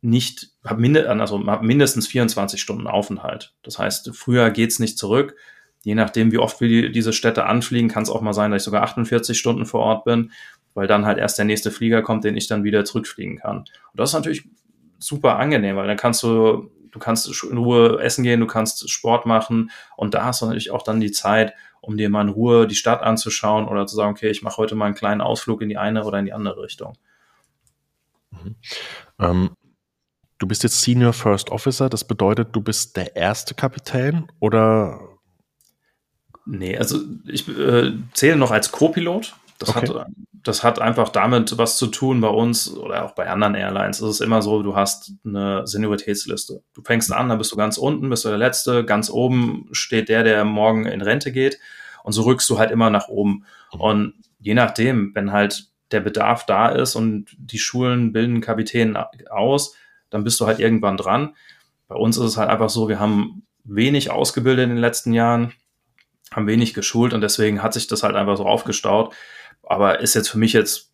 [0.00, 3.54] nicht, habe mind, also hab mindestens 24 Stunden Aufenthalt.
[3.62, 5.36] Das heißt, früher geht's nicht zurück.
[5.82, 8.62] Je nachdem, wie oft wir die, diese Städte anfliegen, kann es auch mal sein, dass
[8.62, 10.32] ich sogar 48 Stunden vor Ort bin,
[10.74, 13.58] weil dann halt erst der nächste Flieger kommt, den ich dann wieder zurückfliegen kann.
[13.58, 14.48] Und das ist natürlich
[14.98, 19.26] super angenehm, weil dann kannst du du kannst in Ruhe essen gehen, du kannst Sport
[19.26, 22.66] machen und da hast du natürlich auch dann die Zeit, um dir mal in Ruhe
[22.66, 25.68] die Stadt anzuschauen oder zu sagen, okay, ich mache heute mal einen kleinen Ausflug in
[25.68, 26.96] die eine oder in die andere Richtung.
[28.30, 28.56] Mhm.
[29.20, 29.50] Ähm,
[30.38, 35.00] du bist jetzt Senior First Officer, das bedeutet, du bist der erste Kapitän oder?
[36.44, 39.34] Nee, also ich äh, zähle noch als Co-Pilot.
[39.58, 39.88] Das okay.
[39.88, 40.06] hat
[40.46, 44.00] das hat einfach damit was zu tun bei uns oder auch bei anderen Airlines.
[44.00, 46.62] Es ist immer so, du hast eine Senioritätsliste.
[46.72, 50.08] Du fängst an, dann bist du ganz unten, bist du der Letzte, ganz oben steht
[50.08, 51.58] der, der morgen in Rente geht
[52.04, 53.44] und so rückst du halt immer nach oben.
[53.72, 58.96] Und je nachdem, wenn halt der Bedarf da ist und die Schulen bilden Kapitän
[59.28, 59.74] aus,
[60.10, 61.34] dann bist du halt irgendwann dran.
[61.88, 65.52] Bei uns ist es halt einfach so, wir haben wenig ausgebildet in den letzten Jahren,
[66.30, 69.12] haben wenig geschult und deswegen hat sich das halt einfach so aufgestaut
[69.66, 70.92] aber ist jetzt für mich jetzt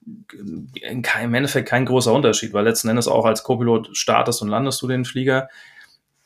[0.80, 4.48] in keinem im Endeffekt kein großer Unterschied, weil letzten Endes auch als Co-Pilot startest und
[4.48, 5.48] landest du den Flieger.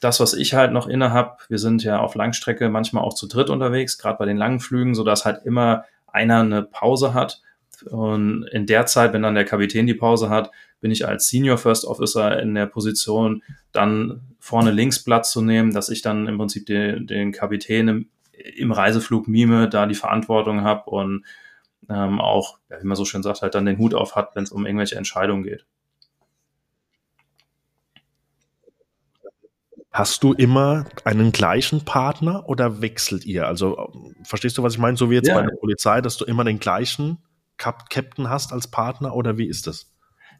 [0.01, 3.27] Das, was ich halt noch inne habe, wir sind ja auf Langstrecke manchmal auch zu
[3.27, 7.43] dritt unterwegs, gerade bei den langen Flügen, sodass halt immer einer eine Pause hat.
[7.91, 11.59] Und in der Zeit, wenn dann der Kapitän die Pause hat, bin ich als Senior
[11.59, 16.39] First Officer in der Position, dann vorne links Platz zu nehmen, dass ich dann im
[16.39, 21.25] Prinzip den, den Kapitän im, im Reiseflug mime, da die Verantwortung habe und
[21.89, 24.45] ähm, auch, ja, wie man so schön sagt, halt dann den Hut auf hat, wenn
[24.45, 25.67] es um irgendwelche Entscheidungen geht.
[29.93, 33.47] Hast du immer einen gleichen Partner oder wechselt ihr?
[33.47, 33.91] Also
[34.25, 34.97] verstehst du, was ich meine?
[34.99, 35.35] So wie jetzt ja.
[35.37, 37.19] bei der Polizei, dass du immer den gleichen
[37.57, 39.91] Cap Captain hast als Partner oder wie ist das?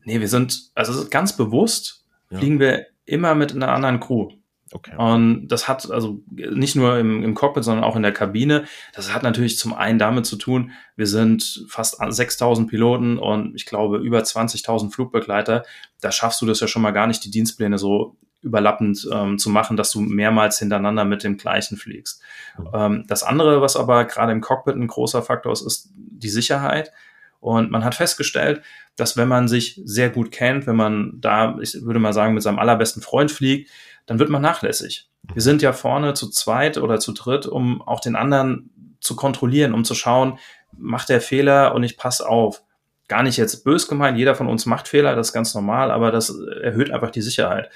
[0.05, 2.39] Nee, wir sind, also ganz bewusst ja.
[2.39, 4.31] fliegen wir immer mit einer anderen Crew.
[4.73, 4.97] Okay.
[4.97, 8.65] Und das hat also nicht nur im, im Cockpit, sondern auch in der Kabine.
[8.95, 13.65] Das hat natürlich zum einen damit zu tun, wir sind fast 6000 Piloten und ich
[13.65, 15.65] glaube über 20.000 Flugbegleiter.
[16.01, 19.51] Da schaffst du das ja schon mal gar nicht, die Dienstpläne so überlappend ähm, zu
[19.51, 22.23] machen, dass du mehrmals hintereinander mit dem gleichen fliegst.
[22.59, 22.67] Mhm.
[22.75, 26.93] Ähm, das andere, was aber gerade im Cockpit ein großer Faktor ist, ist die Sicherheit.
[27.41, 28.63] Und man hat festgestellt,
[28.97, 32.43] dass wenn man sich sehr gut kennt, wenn man da, ich würde mal sagen, mit
[32.43, 33.71] seinem allerbesten Freund fliegt,
[34.07, 35.09] dann wird man nachlässig.
[35.33, 39.75] Wir sind ja vorne zu zweit oder zu dritt, um auch den anderen zu kontrollieren,
[39.75, 40.39] um zu schauen,
[40.77, 42.63] macht der Fehler und ich passe auf.
[43.09, 46.11] gar nicht jetzt bös gemeint, jeder von uns macht Fehler, das ist ganz normal, aber
[46.11, 47.71] das erhöht einfach die Sicherheit.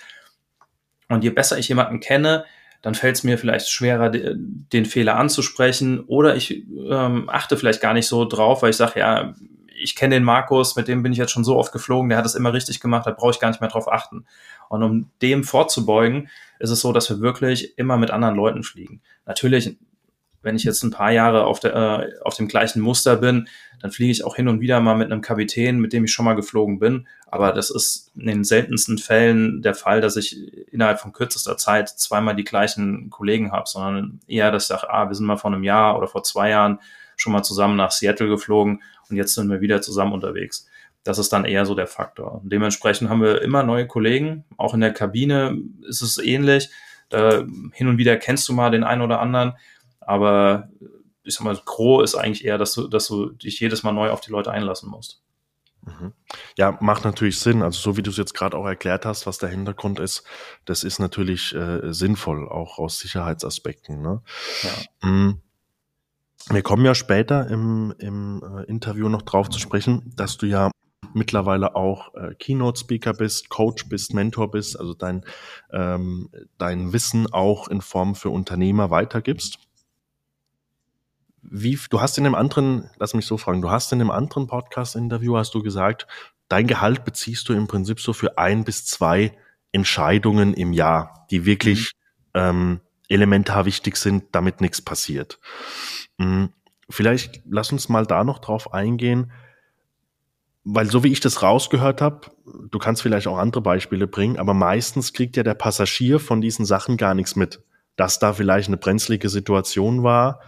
[1.08, 2.44] Und je besser ich jemanden kenne,
[2.82, 7.94] dann fällt es mir vielleicht schwerer, den Fehler anzusprechen oder ich ähm, achte vielleicht gar
[7.94, 9.34] nicht so drauf, weil ich sage, ja,
[9.80, 12.26] ich kenne den Markus, mit dem bin ich jetzt schon so oft geflogen, der hat
[12.26, 14.26] es immer richtig gemacht, da brauche ich gar nicht mehr drauf achten.
[14.68, 19.00] Und um dem vorzubeugen, ist es so, dass wir wirklich immer mit anderen Leuten fliegen.
[19.26, 19.76] Natürlich
[20.42, 23.48] wenn ich jetzt ein paar Jahre auf, der, äh, auf dem gleichen Muster bin,
[23.80, 26.24] dann fliege ich auch hin und wieder mal mit einem Kapitän, mit dem ich schon
[26.24, 27.06] mal geflogen bin.
[27.26, 30.36] Aber das ist in den seltensten Fällen der Fall, dass ich
[30.72, 35.08] innerhalb von kürzester Zeit zweimal die gleichen Kollegen habe, sondern eher, dass ich sage, ah,
[35.08, 36.80] wir sind mal vor einem Jahr oder vor zwei Jahren
[37.20, 40.66] schon mal zusammen nach Seattle geflogen und jetzt sind wir wieder zusammen unterwegs.
[41.04, 42.42] Das ist dann eher so der Faktor.
[42.42, 44.44] Und dementsprechend haben wir immer neue Kollegen.
[44.56, 46.70] Auch in der Kabine ist es ähnlich.
[47.08, 49.54] Da hin und wieder kennst du mal den einen oder anderen.
[50.00, 50.68] Aber
[51.22, 54.10] ich sag mal, Gros ist eigentlich eher, dass du, dass du dich jedes Mal neu
[54.10, 55.22] auf die Leute einlassen musst.
[55.86, 56.12] Mhm.
[56.58, 57.62] Ja, macht natürlich Sinn.
[57.62, 60.24] Also so wie du es jetzt gerade auch erklärt hast, was der Hintergrund ist,
[60.66, 64.02] das ist natürlich äh, sinnvoll, auch aus Sicherheitsaspekten.
[64.02, 64.22] Ne?
[64.62, 65.08] Ja.
[65.08, 65.40] Mhm.
[66.48, 70.70] Wir kommen ja später im, im äh, Interview noch drauf zu sprechen, dass du ja
[71.12, 75.24] mittlerweile auch äh, Keynote-Speaker bist, Coach bist, Mentor bist, also dein,
[75.72, 79.58] ähm, dein Wissen auch in Form für Unternehmer weitergibst
[81.42, 84.46] wie, du hast in einem anderen, lass mich so fragen, du hast in einem anderen
[84.46, 86.06] Podcast-Interview, hast du gesagt,
[86.48, 89.36] dein Gehalt beziehst du im Prinzip so für ein bis zwei
[89.72, 91.92] Entscheidungen im Jahr, die wirklich
[92.34, 92.40] mhm.
[92.40, 95.38] ähm, elementar wichtig sind, damit nichts passiert.
[96.18, 96.50] Mhm.
[96.88, 99.30] Vielleicht lass uns mal da noch drauf eingehen,
[100.64, 102.30] weil so wie ich das rausgehört habe,
[102.70, 106.64] du kannst vielleicht auch andere Beispiele bringen, aber meistens kriegt ja der Passagier von diesen
[106.64, 107.62] Sachen gar nichts mit,
[107.96, 110.40] dass da vielleicht eine brenzlige Situation war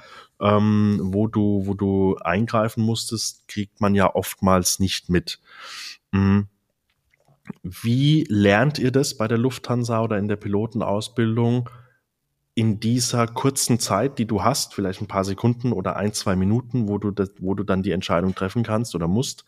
[0.43, 5.41] ähm, wo du, wo du eingreifen musstest, kriegt man ja oftmals nicht mit.
[6.11, 6.49] Mhm.
[7.63, 11.71] Wie lernt ihr das bei der Lufthansa oder in der Pilotenausbildung
[12.55, 16.89] in dieser kurzen Zeit, die du hast, vielleicht ein paar Sekunden oder ein, zwei Minuten,
[16.89, 19.45] wo du, das, wo du dann die Entscheidung treffen kannst oder musst,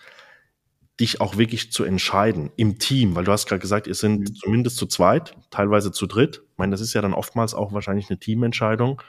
[1.01, 4.35] dich auch wirklich zu entscheiden im Team, weil du hast gerade gesagt, ihr sind mhm.
[4.35, 6.43] zumindest zu zweit, teilweise zu dritt.
[6.53, 9.03] Ich meine, das ist ja dann oftmals auch wahrscheinlich eine Teamentscheidung.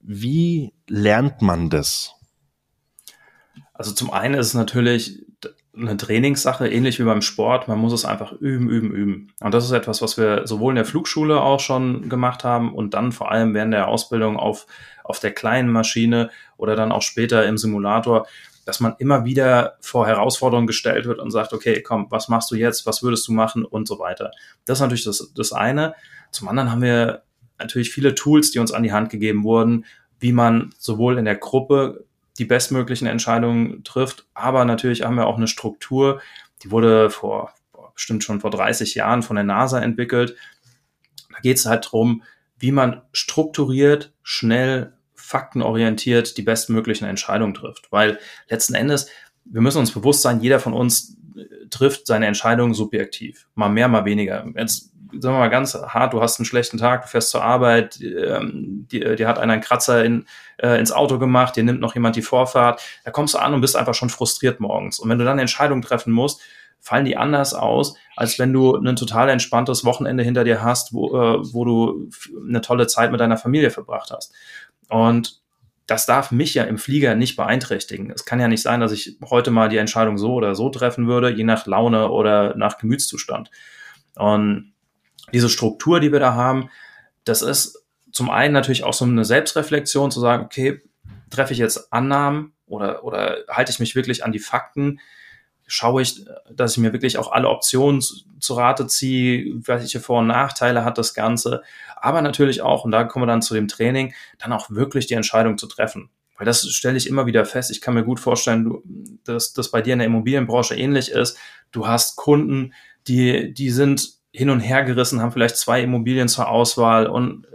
[0.00, 2.14] Wie lernt man das?
[3.74, 5.26] Also zum einen ist es natürlich
[5.78, 7.68] eine Trainingssache, ähnlich wie beim Sport.
[7.68, 9.32] Man muss es einfach üben, üben, üben.
[9.40, 12.94] Und das ist etwas, was wir sowohl in der Flugschule auch schon gemacht haben und
[12.94, 14.66] dann vor allem während der Ausbildung auf,
[15.04, 18.26] auf der kleinen Maschine oder dann auch später im Simulator,
[18.64, 22.54] dass man immer wieder vor Herausforderungen gestellt wird und sagt, okay, komm, was machst du
[22.54, 22.84] jetzt?
[22.84, 23.64] Was würdest du machen?
[23.64, 24.30] Und so weiter.
[24.66, 25.94] Das ist natürlich das, das eine.
[26.32, 27.22] Zum anderen haben wir
[27.58, 29.86] natürlich viele Tools, die uns an die Hand gegeben wurden,
[30.20, 32.04] wie man sowohl in der Gruppe
[32.38, 36.20] die bestmöglichen Entscheidungen trifft, aber natürlich haben wir auch eine Struktur,
[36.62, 37.52] die wurde vor
[37.98, 40.36] bestimmt schon vor 30 Jahren von der NASA entwickelt.
[41.32, 42.22] Da geht es halt darum,
[42.56, 47.90] wie man strukturiert, schnell, faktenorientiert die bestmöglichen Entscheidungen trifft.
[47.90, 49.10] Weil letzten Endes,
[49.44, 51.16] wir müssen uns bewusst sein, jeder von uns
[51.70, 53.48] trifft seine Entscheidungen subjektiv.
[53.56, 54.46] Mal mehr, mal weniger.
[54.56, 58.00] Jetzt sagen wir mal ganz hart, du hast einen schlechten Tag, du fährst zur Arbeit,
[58.00, 60.26] ähm, dir, hat einer einen Kratzer in,
[60.58, 63.60] äh, ins Auto gemacht, dir nimmt noch jemand die Vorfahrt, da kommst du an und
[63.60, 64.98] bist einfach schon frustriert morgens.
[64.98, 66.40] Und wenn du dann eine Entscheidung treffen musst,
[66.80, 71.08] fallen die anders aus, als wenn du ein total entspanntes Wochenende hinter dir hast, wo,
[71.08, 72.10] äh, wo du
[72.48, 74.32] eine tolle Zeit mit deiner Familie verbracht hast.
[74.88, 75.40] Und
[75.86, 78.10] das darf mich ja im Flieger nicht beeinträchtigen.
[78.10, 81.06] Es kann ja nicht sein, dass ich heute mal die Entscheidung so oder so treffen
[81.06, 83.50] würde, je nach Laune oder nach Gemütszustand.
[84.14, 84.74] Und
[85.32, 86.70] diese Struktur, die wir da haben,
[87.24, 90.80] das ist zum einen natürlich auch so eine Selbstreflexion, zu sagen, okay,
[91.30, 95.00] treffe ich jetzt Annahmen oder, oder halte ich mich wirklich an die Fakten?
[95.66, 100.26] Schaue ich, dass ich mir wirklich auch alle Optionen zu Rate ziehe, welche Vor- und
[100.28, 101.62] Nachteile hat das Ganze,
[101.96, 105.14] aber natürlich auch, und da kommen wir dann zu dem Training, dann auch wirklich die
[105.14, 106.10] Entscheidung zu treffen.
[106.38, 107.70] Weil das stelle ich immer wieder fest.
[107.70, 111.36] Ich kann mir gut vorstellen, dass das bei dir in der Immobilienbranche ähnlich ist.
[111.72, 112.72] Du hast Kunden,
[113.08, 117.46] die, die sind hin und her gerissen, haben vielleicht zwei Immobilien zur Auswahl und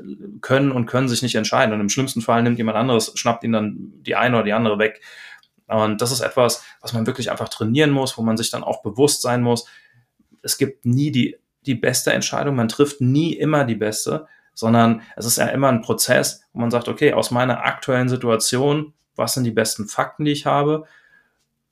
[0.41, 1.73] können und können sich nicht entscheiden.
[1.73, 4.79] Und im schlimmsten Fall nimmt jemand anderes, schnappt ihnen dann die eine oder die andere
[4.79, 5.01] weg.
[5.67, 8.81] Und das ist etwas, was man wirklich einfach trainieren muss, wo man sich dann auch
[8.81, 9.65] bewusst sein muss.
[10.41, 15.25] Es gibt nie die, die beste Entscheidung, man trifft nie immer die beste, sondern es
[15.25, 19.45] ist ja immer ein Prozess, wo man sagt, okay, aus meiner aktuellen Situation, was sind
[19.45, 20.85] die besten Fakten, die ich habe?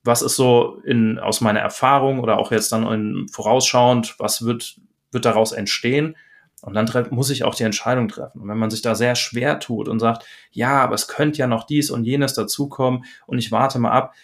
[0.04, 4.80] Was ist so in, aus meiner Erfahrung oder auch jetzt dann in, vorausschauend, was wird
[5.12, 6.16] wird daraus entstehen.
[6.62, 8.40] Und dann muss ich auch die Entscheidung treffen.
[8.40, 11.46] Und wenn man sich da sehr schwer tut und sagt, ja, aber es könnte ja
[11.48, 14.14] noch dies und jenes dazukommen und ich warte mal ab,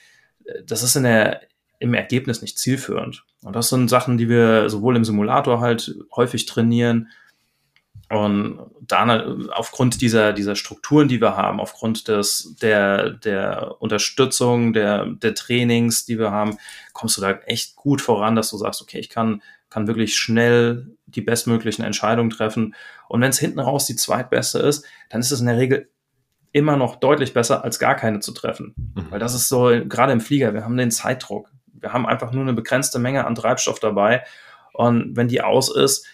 [0.64, 1.40] das ist in der,
[1.80, 3.24] im Ergebnis nicht zielführend.
[3.42, 7.08] Und das sind Sachen, die wir sowohl im Simulator halt häufig trainieren,
[8.10, 15.06] und dann aufgrund dieser, dieser Strukturen, die wir haben, aufgrund des, der, der Unterstützung, der,
[15.06, 16.56] der Trainings, die wir haben,
[16.94, 20.96] kommst du da echt gut voran, dass du sagst, okay, ich kann, kann wirklich schnell
[21.04, 22.74] die bestmöglichen Entscheidungen treffen.
[23.08, 25.90] Und wenn es hinten raus die zweitbeste ist, dann ist es in der Regel
[26.52, 28.74] immer noch deutlich besser, als gar keine zu treffen.
[28.94, 29.10] Mhm.
[29.10, 31.50] Weil das ist so, gerade im Flieger, wir haben den Zeitdruck.
[31.66, 34.24] Wir haben einfach nur eine begrenzte Menge an Treibstoff dabei.
[34.72, 36.06] Und wenn die aus ist,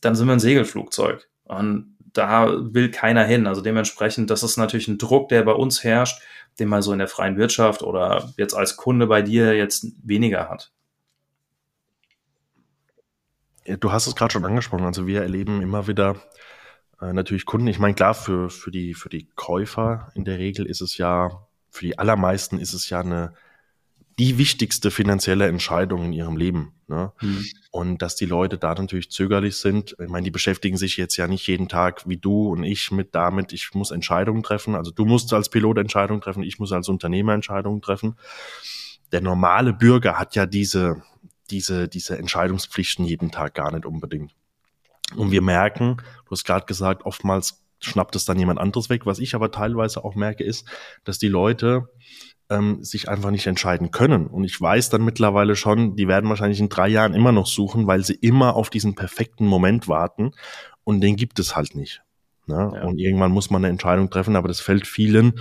[0.00, 1.29] dann sind wir ein Segelflugzeug.
[1.50, 3.46] Und da will keiner hin.
[3.46, 6.22] Also dementsprechend, das ist natürlich ein Druck, der bei uns herrscht,
[6.58, 10.48] den man so in der freien Wirtschaft oder jetzt als Kunde bei dir jetzt weniger
[10.48, 10.72] hat.
[13.64, 14.84] Du hast es gerade schon angesprochen.
[14.84, 16.16] Also wir erleben immer wieder
[17.00, 17.66] äh, natürlich Kunden.
[17.66, 21.46] Ich meine, klar, für, für, die, für die Käufer in der Regel ist es ja,
[21.68, 23.34] für die allermeisten ist es ja eine
[24.18, 26.74] die wichtigste finanzielle Entscheidung in ihrem Leben.
[26.88, 27.12] Ne?
[27.20, 27.46] Mhm.
[27.70, 29.96] Und dass die Leute da natürlich zögerlich sind.
[29.98, 33.14] Ich meine, die beschäftigen sich jetzt ja nicht jeden Tag wie du und ich mit
[33.14, 34.74] damit, ich muss Entscheidungen treffen.
[34.74, 38.16] Also du musst als Pilot Entscheidungen treffen, ich muss als Unternehmer Entscheidungen treffen.
[39.12, 41.02] Der normale Bürger hat ja diese,
[41.50, 44.34] diese, diese Entscheidungspflichten jeden Tag gar nicht unbedingt.
[45.16, 45.96] Und wir merken,
[46.26, 49.06] du hast gerade gesagt, oftmals schnappt es dann jemand anderes weg.
[49.06, 50.68] Was ich aber teilweise auch merke, ist,
[51.04, 51.88] dass die Leute
[52.50, 54.26] ähm, sich einfach nicht entscheiden können.
[54.26, 57.86] Und ich weiß dann mittlerweile schon, die werden wahrscheinlich in drei Jahren immer noch suchen,
[57.86, 60.32] weil sie immer auf diesen perfekten Moment warten
[60.84, 62.02] und den gibt es halt nicht.
[62.46, 62.72] Ne?
[62.74, 62.84] Ja.
[62.84, 65.40] Und irgendwann muss man eine Entscheidung treffen, aber das fällt vielen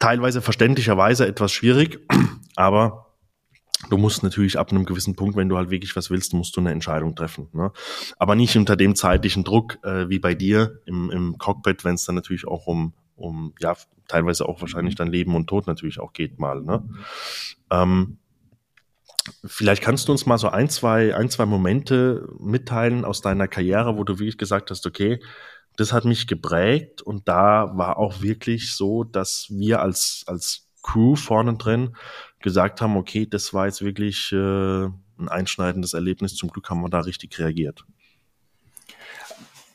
[0.00, 2.00] teilweise verständlicherweise etwas schwierig,
[2.56, 3.04] aber
[3.90, 6.60] Du musst natürlich ab einem gewissen Punkt, wenn du halt wirklich was willst, musst du
[6.60, 7.48] eine Entscheidung treffen.
[7.52, 7.70] Ne?
[8.18, 12.04] Aber nicht unter dem zeitlichen Druck äh, wie bei dir im, im Cockpit, wenn es
[12.04, 13.74] dann natürlich auch um, um ja
[14.08, 16.60] teilweise auch wahrscheinlich dann Leben und Tod natürlich auch geht mal.
[16.60, 16.88] Ne?
[17.70, 18.18] Ähm,
[19.44, 23.96] vielleicht kannst du uns mal so ein, zwei, ein, zwei Momente mitteilen aus deiner Karriere,
[23.96, 25.20] wo du wirklich gesagt hast, okay,
[25.76, 31.16] das hat mich geprägt und da war auch wirklich so, dass wir als, als Crew
[31.16, 31.96] vorne drin
[32.40, 36.36] gesagt haben, okay, das war jetzt wirklich äh, ein einschneidendes Erlebnis.
[36.36, 37.84] Zum Glück haben wir da richtig reagiert.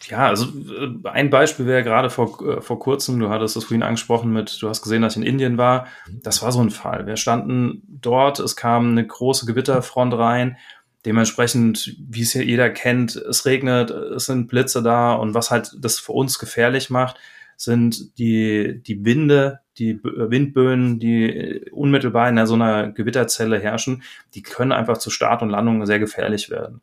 [0.08, 3.84] Ja, also äh, ein Beispiel wäre gerade vor, äh, vor kurzem, du hattest das vorhin
[3.84, 5.88] angesprochen mit, du hast gesehen, dass ich in Indien war.
[6.24, 7.06] Das war so ein Fall.
[7.06, 10.58] Wir standen dort, es kam eine große Gewitterfront rein.
[11.06, 15.72] Dementsprechend, wie es hier jeder kennt, es regnet, es sind Blitze da und was halt
[15.80, 17.18] das für uns gefährlich macht,
[17.56, 24.72] sind die, die Winde, die Windböen, die unmittelbar in so einer Gewitterzelle herrschen, die können
[24.72, 26.82] einfach zu Start und Landung sehr gefährlich werden.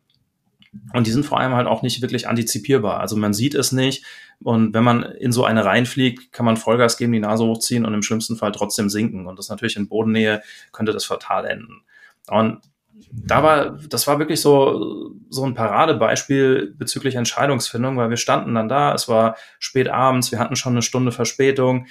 [0.93, 2.99] Und die sind vor allem halt auch nicht wirklich antizipierbar.
[2.99, 4.05] Also man sieht es nicht.
[4.43, 7.93] Und wenn man in so eine reinfliegt, kann man Vollgas geben, die Nase hochziehen und
[7.93, 9.27] im schlimmsten Fall trotzdem sinken.
[9.27, 11.81] Und das natürlich in Bodennähe könnte das fatal enden.
[12.29, 12.61] Und
[13.11, 18.69] da war, das war wirklich so, so ein Paradebeispiel bezüglich Entscheidungsfindung, weil wir standen dann
[18.69, 21.87] da, es war spät abends, wir hatten schon eine Stunde Verspätung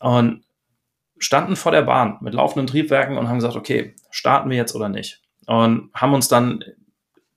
[0.00, 0.42] und
[1.18, 4.88] standen vor der Bahn mit laufenden Triebwerken und haben gesagt, okay, starten wir jetzt oder
[4.88, 5.20] nicht?
[5.46, 6.64] Und haben uns dann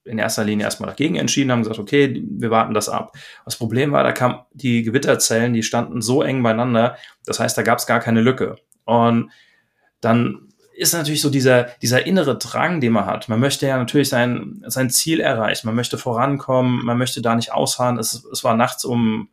[0.05, 3.15] in erster Linie erstmal dagegen entschieden, haben gesagt, okay, wir warten das ab.
[3.45, 7.63] Das Problem war, da kamen die Gewitterzellen, die standen so eng beieinander, das heißt, da
[7.63, 8.57] gab es gar keine Lücke.
[8.85, 9.31] Und
[10.01, 13.29] dann ist natürlich so dieser, dieser innere Drang, den man hat.
[13.29, 17.53] Man möchte ja natürlich sein, sein Ziel erreichen, man möchte vorankommen, man möchte da nicht
[17.53, 17.99] ausfahren.
[17.99, 19.29] Es, es war nachts um,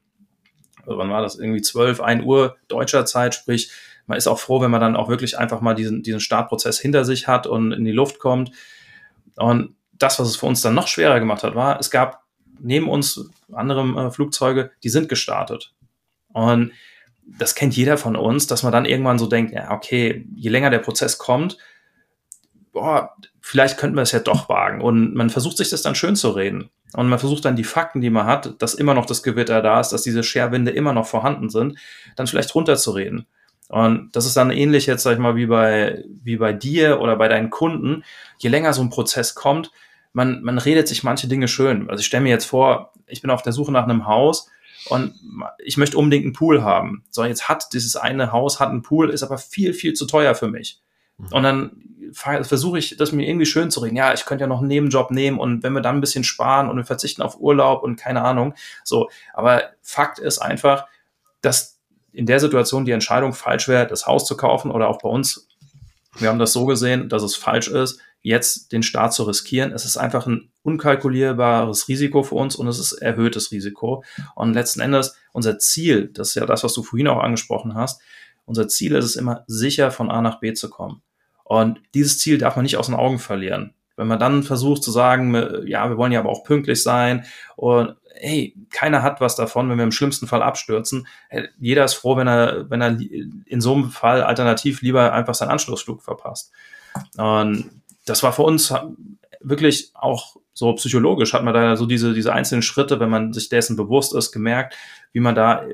[0.85, 3.71] wann war das, irgendwie 12, 1 Uhr deutscher Zeit, sprich,
[4.07, 7.05] man ist auch froh, wenn man dann auch wirklich einfach mal diesen, diesen Startprozess hinter
[7.05, 8.51] sich hat und in die Luft kommt.
[9.37, 12.25] Und das, was es für uns dann noch schwerer gemacht hat, war, es gab
[12.59, 15.73] neben uns andere äh, Flugzeuge, die sind gestartet.
[16.33, 16.73] Und
[17.25, 20.71] das kennt jeder von uns, dass man dann irgendwann so denkt, ja, okay, je länger
[20.71, 21.59] der Prozess kommt,
[22.73, 24.81] boah, vielleicht könnten wir es ja doch wagen.
[24.81, 26.71] Und man versucht sich das dann schön zu reden.
[26.95, 29.81] Und man versucht dann die Fakten, die man hat, dass immer noch das Gewitter da
[29.81, 31.79] ist, dass diese Scherwinde immer noch vorhanden sind,
[32.17, 33.27] dann vielleicht runterzureden.
[33.69, 37.15] Und das ist dann ähnlich jetzt, sag ich mal, wie bei, wie bei dir oder
[37.15, 38.03] bei deinen Kunden.
[38.39, 39.71] Je länger so ein Prozess kommt,
[40.13, 41.89] man, man redet sich manche Dinge schön.
[41.89, 44.49] Also ich stelle mir jetzt vor, ich bin auf der Suche nach einem Haus
[44.89, 45.15] und
[45.59, 47.05] ich möchte unbedingt einen Pool haben.
[47.11, 50.35] So, jetzt hat dieses eine Haus, hat einen Pool, ist aber viel, viel zu teuer
[50.35, 50.81] für mich.
[51.19, 51.27] Mhm.
[51.33, 51.71] Und dann
[52.13, 53.97] versuche ich, das mir irgendwie schön zu reden.
[53.97, 56.69] Ja, ich könnte ja noch einen Nebenjob nehmen und wenn wir dann ein bisschen sparen
[56.69, 58.55] und wir verzichten auf Urlaub und keine Ahnung.
[58.85, 60.87] So, aber Fakt ist einfach,
[61.41, 61.79] dass
[62.13, 65.47] in der Situation die Entscheidung falsch wäre, das Haus zu kaufen oder auch bei uns.
[66.19, 69.73] Wir haben das so gesehen, dass es falsch ist, jetzt den Start zu riskieren.
[69.73, 74.05] Es ist einfach ein unkalkulierbares Risiko für uns und es ist erhöhtes Risiko.
[74.35, 78.01] Und letzten Endes unser Ziel, das ist ja das, was du vorhin auch angesprochen hast,
[78.45, 81.03] unser Ziel ist es immer, sicher von A nach B zu kommen.
[81.45, 83.75] Und dieses Ziel darf man nicht aus den Augen verlieren.
[83.97, 85.35] Wenn man dann versucht zu sagen,
[85.67, 87.25] ja, wir wollen ja aber auch pünktlich sein
[87.57, 91.07] und hey, keiner hat was davon, wenn wir im schlimmsten Fall abstürzen.
[91.59, 95.51] Jeder ist froh, wenn er, wenn er in so einem Fall alternativ lieber einfach seinen
[95.51, 96.53] Anschlussflug verpasst.
[97.17, 97.80] Und
[98.11, 98.75] das war für uns
[99.41, 103.49] wirklich auch so psychologisch, hat man da so diese, diese einzelnen Schritte, wenn man sich
[103.49, 104.77] dessen bewusst ist, gemerkt,
[105.13, 105.65] wie man da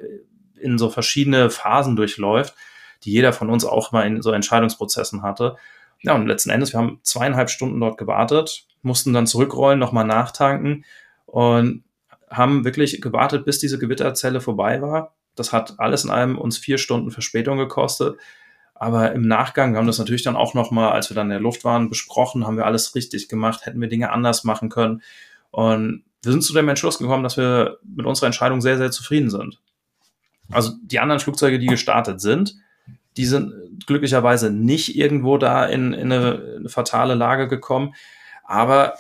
[0.61, 2.55] in so verschiedene Phasen durchläuft,
[3.03, 5.57] die jeder von uns auch mal in so Entscheidungsprozessen hatte.
[6.03, 10.85] Ja, und letzten Endes, wir haben zweieinhalb Stunden dort gewartet, mussten dann zurückrollen, nochmal nachtanken
[11.25, 11.85] und
[12.31, 15.15] haben wirklich gewartet, bis diese Gewitterzelle vorbei war.
[15.35, 18.19] Das hat alles in allem uns vier Stunden Verspätung gekostet.
[18.79, 21.41] Aber im Nachgang, wir haben das natürlich dann auch nochmal, als wir dann in der
[21.41, 25.03] Luft waren, besprochen, haben wir alles richtig gemacht, hätten wir Dinge anders machen können.
[25.51, 29.31] Und wir sind zu dem Entschluss gekommen, dass wir mit unserer Entscheidung sehr, sehr zufrieden
[29.31, 29.61] sind.
[30.51, 32.57] Also die anderen Flugzeuge, die gestartet sind,
[33.17, 37.95] die sind glücklicherweise nicht irgendwo da in, in eine, eine fatale Lage gekommen.
[38.45, 38.95] Aber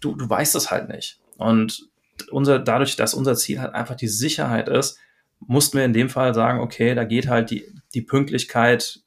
[0.00, 1.18] du, du weißt es halt nicht.
[1.36, 1.88] Und
[2.30, 4.98] unser, dadurch, dass unser Ziel halt einfach die Sicherheit ist,
[5.40, 9.00] mussten wir in dem Fall sagen, okay, da geht halt die, die Pünktlichkeit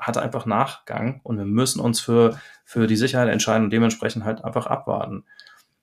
[0.00, 4.44] hat einfach Nachgang und wir müssen uns für, für die Sicherheit entscheiden und dementsprechend halt
[4.44, 5.24] einfach abwarten.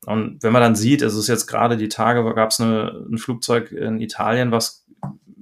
[0.06, 3.72] Und wenn man dann sieht, es ist jetzt gerade die Tage, gab es ein Flugzeug
[3.72, 4.86] in Italien, was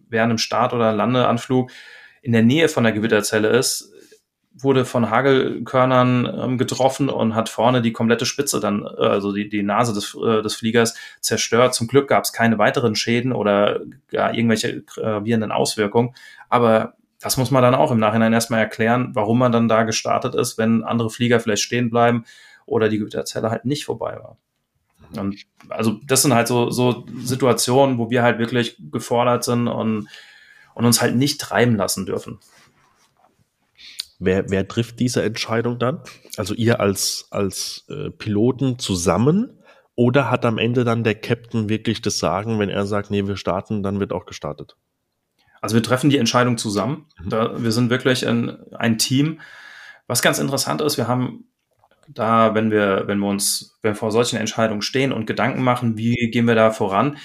[0.09, 1.71] während einem Start- oder Landeanflug
[2.21, 3.91] in der Nähe von der Gewitterzelle ist,
[4.57, 9.49] wurde von Hagelkörnern ähm, getroffen und hat vorne die komplette Spitze dann, äh, also die,
[9.49, 11.73] die Nase des, äh, des Fliegers zerstört.
[11.75, 16.15] Zum Glück gab es keine weiteren Schäden oder gar irgendwelche gravierenden Auswirkungen.
[16.49, 20.35] Aber das muss man dann auch im Nachhinein erstmal erklären, warum man dann da gestartet
[20.35, 22.23] ist, wenn andere Flieger vielleicht stehen bleiben
[22.67, 24.37] oder die Gewitterzelle halt nicht vorbei war.
[25.17, 25.35] Und
[25.69, 30.07] also das sind halt so, so Situationen, wo wir halt wirklich gefordert sind und,
[30.75, 32.37] und uns halt nicht treiben lassen dürfen.
[34.19, 36.01] Wer, wer trifft diese Entscheidung dann?
[36.37, 39.63] Also ihr als, als äh, Piloten zusammen
[39.95, 43.35] oder hat am Ende dann der Captain wirklich das Sagen, wenn er sagt, nee, wir
[43.35, 44.77] starten, dann wird auch gestartet?
[45.65, 47.07] Also wir treffen die Entscheidung zusammen.
[47.17, 47.29] Mhm.
[47.31, 49.41] Da, wir sind wirklich ein, ein Team.
[50.05, 51.45] Was ganz interessant ist, wir haben
[52.07, 55.97] da, wenn wir, wenn wir uns, wenn wir vor solchen Entscheidungen stehen und Gedanken machen,
[55.97, 57.17] wie gehen wir da voran,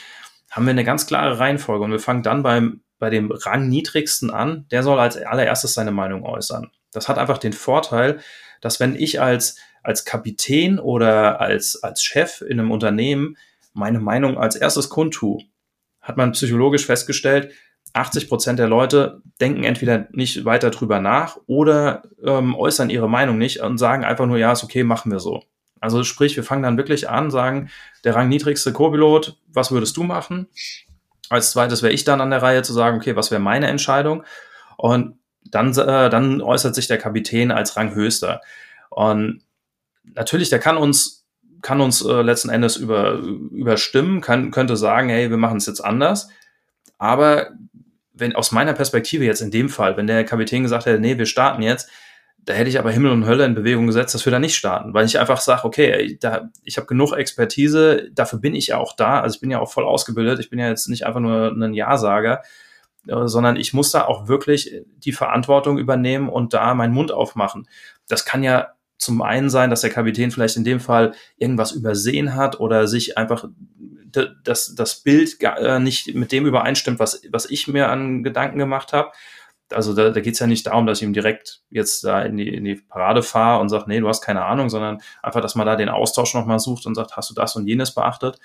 [0.51, 4.65] haben wir eine ganz klare Reihenfolge und wir fangen dann beim, bei dem Rangniedrigsten an.
[4.71, 6.71] Der soll als allererstes seine Meinung äußern.
[6.93, 8.21] Das hat einfach den Vorteil,
[8.63, 13.37] dass wenn ich als, als Kapitän oder als, als Chef in einem Unternehmen
[13.75, 15.43] meine Meinung als erstes kundtue,
[16.01, 17.53] hat man psychologisch festgestellt,
[17.93, 23.39] 80 Prozent der Leute denken entweder nicht weiter drüber nach oder ähm, äußern ihre Meinung
[23.39, 25.43] nicht und sagen einfach nur, ja, ist okay, machen wir so.
[25.81, 27.71] Also sprich, wir fangen dann wirklich an, sagen,
[28.05, 30.47] der rangniedrigste Co-Pilot, was würdest du machen?
[31.31, 34.25] Als zweites wäre ich dann an der Reihe zu sagen, okay, was wäre meine Entscheidung?
[34.77, 38.41] Und dann, äh, dann äußert sich der Kapitän als Ranghöchster.
[38.91, 39.43] Und
[40.05, 41.25] natürlich, der kann uns,
[41.63, 45.81] kann uns äh, letzten Endes über, überstimmen, kann, könnte sagen, hey, wir machen es jetzt
[45.81, 46.29] anders.
[46.99, 47.51] Aber
[48.21, 51.27] wenn aus meiner Perspektive jetzt in dem Fall, wenn der Kapitän gesagt hätte, nee, wir
[51.27, 51.91] starten jetzt,
[52.45, 54.95] da hätte ich aber Himmel und Hölle in Bewegung gesetzt, dass wir da nicht starten,
[54.95, 58.95] weil ich einfach sage, okay, da, ich habe genug Expertise, dafür bin ich ja auch
[58.95, 61.51] da, also ich bin ja auch voll ausgebildet, ich bin ja jetzt nicht einfach nur
[61.51, 62.43] ein Ja-Sager,
[63.07, 67.69] äh, sondern ich muss da auch wirklich die Verantwortung übernehmen und da meinen Mund aufmachen.
[68.09, 72.35] Das kann ja zum einen sein, dass der Kapitän vielleicht in dem Fall irgendwas übersehen
[72.35, 73.47] hat oder sich einfach
[74.13, 78.93] das, das Bild äh, nicht mit dem übereinstimmt, was, was ich mir an Gedanken gemacht
[78.93, 79.13] habe.
[79.73, 82.37] Also da, da geht es ja nicht darum, dass ich ihm direkt jetzt da in
[82.37, 85.55] die, in die Parade fahre und sage, nee, du hast keine Ahnung, sondern einfach, dass
[85.55, 88.41] man da den Austausch nochmal sucht und sagt, hast du das und jenes beachtet?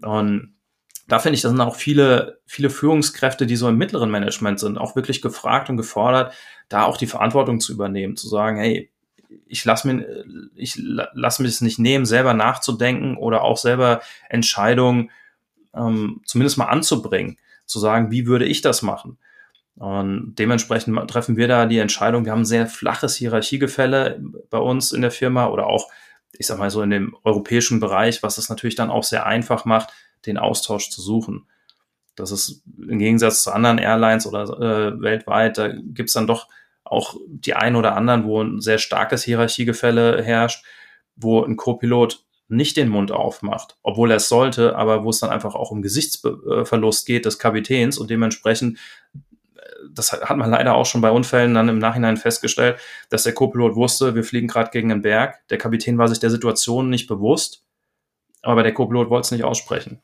[0.00, 0.54] Und
[1.08, 4.78] da finde ich, da sind auch viele, viele Führungskräfte, die so im mittleren Management sind,
[4.78, 6.32] auch wirklich gefragt und gefordert,
[6.68, 8.91] da auch die Verantwortung zu übernehmen, zu sagen, hey,
[9.46, 15.10] ich lasse mir, ich lass mich es nicht nehmen, selber nachzudenken oder auch selber Entscheidungen
[15.74, 19.18] ähm, zumindest mal anzubringen, zu sagen, wie würde ich das machen?
[19.76, 22.24] Und dementsprechend treffen wir da die Entscheidung.
[22.24, 25.88] Wir haben ein sehr flaches Hierarchiegefälle bei uns in der Firma oder auch,
[26.32, 29.64] ich sag mal so in dem europäischen Bereich, was es natürlich dann auch sehr einfach
[29.64, 29.90] macht,
[30.26, 31.46] den Austausch zu suchen.
[32.14, 36.48] Das ist im Gegensatz zu anderen Airlines oder äh, weltweit, da gibt's dann doch
[36.84, 40.64] auch die ein oder anderen, wo ein sehr starkes Hierarchiegefälle herrscht,
[41.16, 45.30] wo ein Co-Pilot nicht den Mund aufmacht, obwohl er es sollte, aber wo es dann
[45.30, 48.78] einfach auch um Gesichtsverlust geht des Kapitäns und dementsprechend,
[49.54, 49.60] äh,
[49.90, 52.78] das hat man leider auch schon bei Unfällen dann im Nachhinein festgestellt,
[53.08, 56.30] dass der Co-Pilot wusste, wir fliegen gerade gegen einen Berg, der Kapitän war sich der
[56.30, 57.64] Situation nicht bewusst,
[58.42, 60.02] aber der Co-Pilot wollte es nicht aussprechen.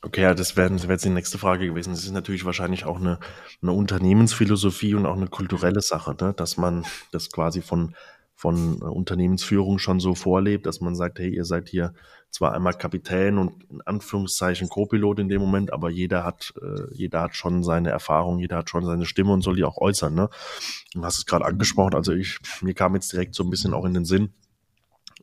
[0.00, 1.90] Okay, ja, das wäre wär jetzt die nächste Frage gewesen.
[1.90, 3.18] Das ist natürlich wahrscheinlich auch eine,
[3.62, 6.32] eine Unternehmensphilosophie und auch eine kulturelle Sache, ne?
[6.34, 7.96] dass man das quasi von,
[8.36, 11.94] von Unternehmensführung schon so vorlebt, dass man sagt, hey, ihr seid hier
[12.30, 17.22] zwar einmal Kapitän und in Anführungszeichen Co-Pilot in dem Moment, aber jeder hat, äh, jeder
[17.22, 20.14] hat schon seine Erfahrung, jeder hat schon seine Stimme und soll die auch äußern.
[20.14, 20.28] Ne?
[20.94, 23.84] Du hast es gerade angesprochen, also ich, mir kam jetzt direkt so ein bisschen auch
[23.84, 24.32] in den Sinn,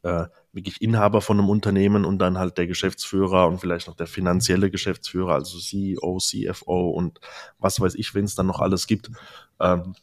[0.06, 4.06] äh, wirklich Inhaber von einem Unternehmen und dann halt der Geschäftsführer und vielleicht noch der
[4.06, 7.20] finanzielle Geschäftsführer, also CEO, CFO und
[7.58, 9.10] was weiß ich, wenn es dann noch alles gibt.
[9.60, 9.96] Ähm,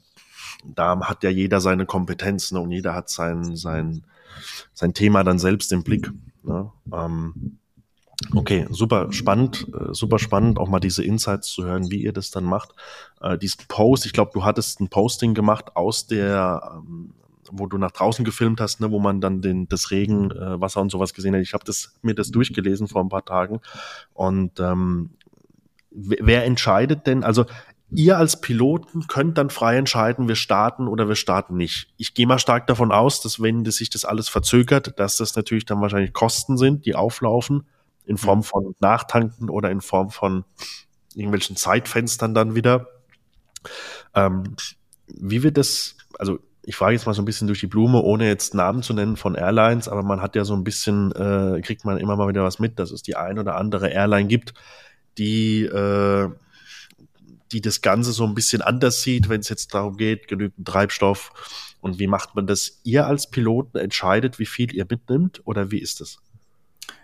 [0.65, 4.05] da hat ja jeder seine Kompetenzen ne, und jeder hat sein, sein,
[4.73, 6.11] sein Thema dann selbst im Blick.
[6.43, 6.71] Ne?
[6.93, 7.59] Ähm,
[8.35, 12.33] okay, super spannend, äh, super spannend, auch mal diese Insights zu hören, wie ihr das
[12.33, 12.75] dann macht.
[13.21, 17.15] Äh, diesen Post, ich glaube, du hattest ein Posting gemacht aus der ähm,
[17.53, 20.91] wo du nach draußen gefilmt hast, ne, wo man dann den, das Regenwasser äh, und
[20.91, 21.43] sowas gesehen hat.
[21.43, 23.61] Ich habe das, mir das durchgelesen vor ein paar Tagen.
[24.15, 25.11] Und ähm,
[25.91, 27.45] wer entscheidet denn, also
[27.91, 31.93] ihr als Piloten könnt dann frei entscheiden, wir starten oder wir starten nicht.
[31.99, 35.37] Ich gehe mal stark davon aus, dass wenn das sich das alles verzögert, dass das
[35.37, 37.67] natürlich dann wahrscheinlich Kosten sind, die auflaufen,
[38.07, 38.45] in Form mhm.
[38.45, 40.45] von Nachtanken oder in Form von
[41.15, 42.89] irgendwelchen Zeitfenstern dann wieder.
[44.15, 44.57] Ähm,
[45.07, 48.27] wie wird das, also ich frage jetzt mal so ein bisschen durch die Blume, ohne
[48.27, 51.85] jetzt Namen zu nennen von Airlines, aber man hat ja so ein bisschen, äh, kriegt
[51.85, 54.55] man immer mal wieder was mit, dass es die ein oder andere Airline gibt,
[55.19, 56.29] die, äh,
[57.51, 61.75] die das Ganze so ein bisschen anders sieht, wenn es jetzt darum geht, genügend Treibstoff
[61.81, 62.81] und wie macht man das?
[62.85, 66.21] Ihr als Piloten entscheidet, wie viel ihr mitnimmt oder wie ist es?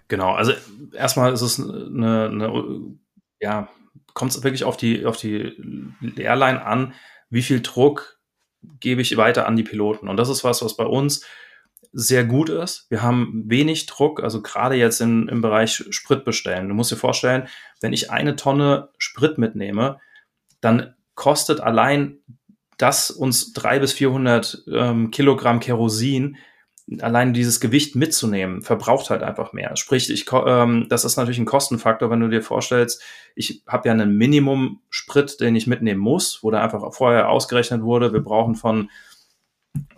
[0.06, 0.52] Genau, also
[0.92, 2.96] erstmal ist es eine, eine
[3.40, 3.68] ja,
[4.14, 5.52] kommt es wirklich auf die, auf die
[6.16, 6.94] Airline an,
[7.28, 8.17] wie viel Druck
[8.80, 10.08] gebe ich weiter an die Piloten.
[10.08, 11.24] Und das ist was, was bei uns
[11.92, 12.86] sehr gut ist.
[12.90, 16.68] Wir haben wenig Druck, also gerade jetzt in, im Bereich Sprit bestellen.
[16.68, 17.48] Du musst dir vorstellen,
[17.80, 19.98] wenn ich eine Tonne Sprit mitnehme,
[20.60, 22.18] dann kostet allein
[22.76, 26.36] das uns drei bis 400 ähm, Kilogramm Kerosin
[27.00, 29.76] allein dieses Gewicht mitzunehmen, verbraucht halt einfach mehr.
[29.76, 33.02] Sprich, ich, ähm, das ist natürlich ein Kostenfaktor, wenn du dir vorstellst,
[33.34, 37.82] ich habe ja einen Minimum Sprit, den ich mitnehmen muss, wo da einfach vorher ausgerechnet
[37.82, 38.90] wurde, wir brauchen von,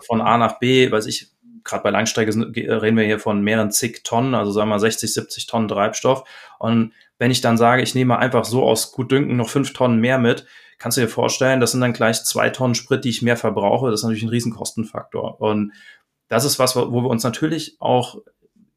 [0.01, 1.29] von A nach B, weiß ich,
[1.65, 5.13] gerade bei Langstrecke reden wir hier von mehreren zig Tonnen, also sagen wir mal 60,
[5.13, 6.25] 70 Tonnen Treibstoff.
[6.59, 10.19] Und wenn ich dann sage, ich nehme einfach so aus Gutdünken noch fünf Tonnen mehr
[10.19, 10.47] mit,
[10.79, 13.91] kannst du dir vorstellen, das sind dann gleich zwei Tonnen Sprit, die ich mehr verbrauche.
[13.91, 15.41] Das ist natürlich ein Riesenkostenfaktor.
[15.41, 15.73] Und
[16.31, 18.23] das ist was, wo wir uns natürlich auch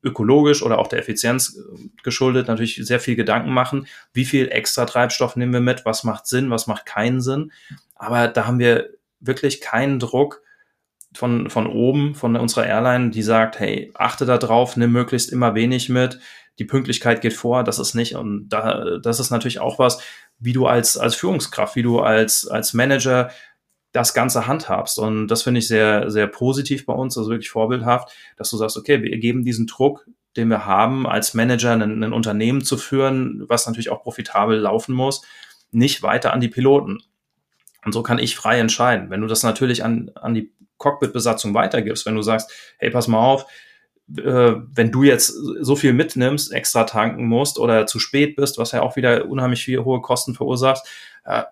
[0.04, 4.86] ökologisch oder auch der Effizienz äh, geschuldet natürlich sehr viel Gedanken machen, wie viel extra
[4.86, 7.52] Treibstoff nehmen wir mit, was macht Sinn, was macht keinen Sinn.
[7.96, 8.90] Aber da haben wir
[9.20, 10.42] wirklich keinen Druck
[11.16, 15.56] von, von oben, von unserer Airline, die sagt, hey, achte da drauf, nimm möglichst immer
[15.56, 16.20] wenig mit,
[16.60, 18.16] die Pünktlichkeit geht vor, das ist nicht.
[18.16, 20.02] Und da, das ist natürlich auch was,
[20.40, 23.30] wie du als, als Führungskraft, wie du als, als Manager
[23.94, 25.00] das Ganze handhabst.
[25.00, 28.76] Und das finde ich sehr, sehr positiv bei uns, also wirklich vorbildhaft, dass du sagst,
[28.76, 33.46] okay, wir geben diesen Druck, den wir haben, als Manager ein, ein Unternehmen zu führen,
[33.48, 35.22] was natürlich auch profitabel laufen muss,
[35.72, 37.04] nicht weiter an die Piloten.
[37.86, 39.10] Und so kann ich frei entscheiden.
[39.10, 43.20] Wenn du das natürlich an, an die Cockpit-Besatzung weitergibst, wenn du sagst, hey, pass mal
[43.20, 43.46] auf,
[44.18, 48.72] äh, wenn du jetzt so viel mitnimmst, extra tanken musst oder zu spät bist, was
[48.72, 50.88] ja auch wieder unheimlich viel hohe Kosten verursacht,
[51.26, 51.44] äh,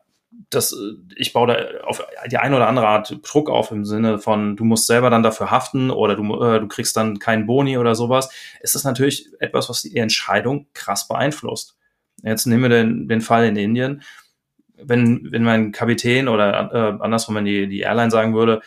[0.49, 0.75] das,
[1.15, 4.63] ich baue da auf die eine oder andere Art Druck auf im Sinne von, du
[4.63, 8.29] musst selber dann dafür haften oder du, äh, du kriegst dann keinen Boni oder sowas.
[8.61, 11.77] Ist natürlich etwas, was die Entscheidung krass beeinflusst.
[12.23, 14.03] Jetzt nehmen wir den, den Fall in Indien.
[14.83, 18.61] Wenn, wenn mein Kapitän oder äh, andersrum, wenn die, die Airline sagen würde,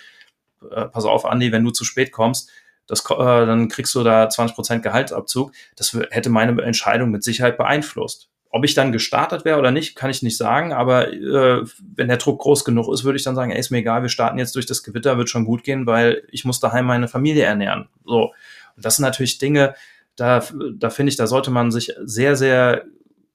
[0.70, 2.51] äh, pass auf, Andi, wenn du zu spät kommst,
[2.87, 5.53] das, äh, dann kriegst du da 20% Gehaltsabzug.
[5.77, 8.29] Das hätte meine Entscheidung mit Sicherheit beeinflusst.
[8.55, 11.64] Ob ich dann gestartet wäre oder nicht, kann ich nicht sagen, aber äh,
[11.96, 14.09] wenn der Druck groß genug ist, würde ich dann sagen, ey, ist mir egal, wir
[14.09, 17.42] starten jetzt durch das Gewitter, wird schon gut gehen, weil ich muss daheim meine Familie
[17.42, 17.88] ernähren.
[18.05, 18.32] So.
[18.76, 19.74] Und das sind natürlich Dinge,
[20.14, 20.44] da,
[20.76, 22.84] da finde ich, da sollte man sich sehr, sehr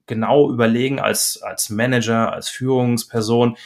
[0.07, 3.57] genau überlegen als, als Manager, als Führungsperson,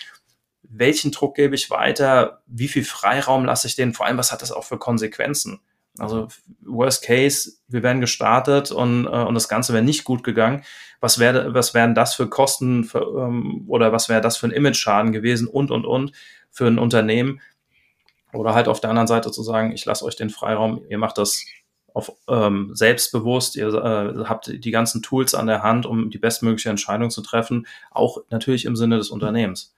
[0.63, 4.41] welchen Druck gebe ich weiter, wie viel Freiraum lasse ich denen, vor allem, was hat
[4.41, 5.59] das auch für Konsequenzen?
[5.99, 6.27] Also
[6.61, 10.63] Worst Case, wir werden gestartet und, äh, und das Ganze wäre nicht gut gegangen.
[10.99, 14.51] Was wäre, was wären das für Kosten für, ähm, oder was wäre das für ein
[14.51, 16.11] Image-Schaden gewesen und und und
[16.49, 17.41] für ein Unternehmen?
[18.31, 21.19] Oder halt auf der anderen Seite zu sagen, ich lasse euch den Freiraum, ihr macht
[21.19, 21.45] das
[21.93, 26.71] auf ähm, selbstbewusst, ihr äh, habt die ganzen Tools an der Hand, um die bestmögliche
[26.71, 29.75] Entscheidung zu treffen, auch natürlich im Sinne des Unternehmens.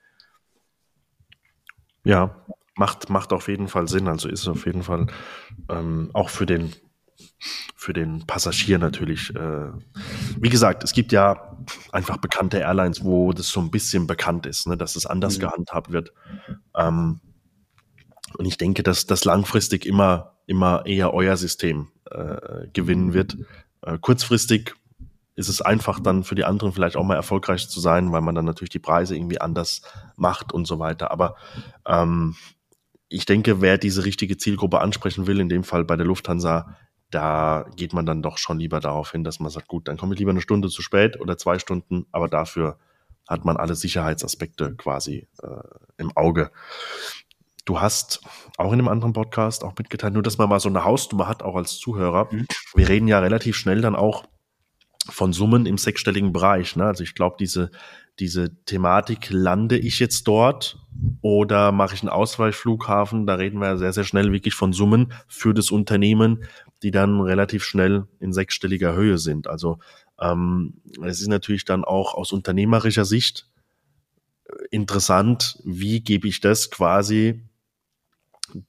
[2.04, 2.34] Ja,
[2.76, 4.08] macht, macht auf jeden Fall Sinn.
[4.08, 5.06] Also ist auf jeden Fall
[5.68, 6.74] ähm, auch für den,
[7.74, 9.34] für den Passagier natürlich.
[9.34, 9.70] Äh,
[10.38, 11.56] wie gesagt, es gibt ja
[11.92, 15.42] einfach bekannte Airlines, wo das so ein bisschen bekannt ist, ne, dass es anders mhm.
[15.42, 16.12] gehandhabt wird.
[16.76, 17.20] Ähm,
[18.38, 23.38] und ich denke, dass das langfristig immer, immer eher euer System äh, gewinnen wird.
[23.82, 24.74] Äh, kurzfristig
[25.36, 28.34] ist es einfach dann für die anderen vielleicht auch mal erfolgreich zu sein, weil man
[28.34, 29.82] dann natürlich die Preise irgendwie anders
[30.16, 31.10] macht und so weiter.
[31.10, 31.36] Aber
[31.86, 32.36] ähm,
[33.08, 36.76] ich denke, wer diese richtige Zielgruppe ansprechen will, in dem Fall bei der Lufthansa,
[37.10, 40.14] da geht man dann doch schon lieber darauf hin, dass man sagt, gut, dann komme
[40.14, 42.78] ich lieber eine Stunde zu spät oder zwei Stunden, aber dafür
[43.28, 45.46] hat man alle Sicherheitsaspekte quasi äh,
[45.98, 46.50] im Auge.
[47.64, 48.20] Du hast
[48.56, 51.42] auch in einem anderen Podcast auch mitgeteilt, nur dass man mal so eine Hausnummer hat,
[51.42, 52.28] auch als Zuhörer.
[52.30, 52.46] Mhm.
[52.74, 54.24] Wir reden ja relativ schnell dann auch
[55.08, 56.76] von Summen im sechsstelligen Bereich.
[56.76, 56.84] Ne?
[56.84, 57.70] Also ich glaube, diese,
[58.18, 60.78] diese Thematik, lande ich jetzt dort
[61.20, 65.52] oder mache ich einen Ausweichflughafen, da reden wir sehr, sehr schnell wirklich von Summen für
[65.52, 66.44] das Unternehmen,
[66.82, 69.46] die dann relativ schnell in sechsstelliger Höhe sind.
[69.46, 69.78] Also
[70.20, 73.48] ähm, es ist natürlich dann auch aus unternehmerischer Sicht
[74.70, 77.42] interessant, wie gebe ich das quasi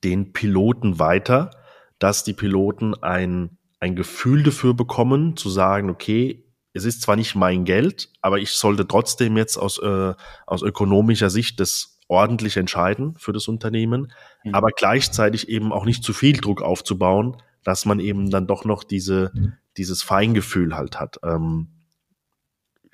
[0.04, 1.52] den Piloten weiter,
[2.00, 6.44] dass die Piloten ein ein Gefühl dafür bekommen, zu sagen, okay,
[6.78, 10.14] es ist zwar nicht mein Geld, aber ich sollte trotzdem jetzt aus, äh,
[10.46, 14.14] aus ökonomischer Sicht das ordentlich entscheiden für das Unternehmen,
[14.44, 14.56] mhm.
[14.56, 18.84] aber gleichzeitig eben auch nicht zu viel Druck aufzubauen, dass man eben dann doch noch
[18.84, 19.32] diese,
[19.76, 21.20] dieses Feingefühl halt hat.
[21.24, 21.68] Ähm,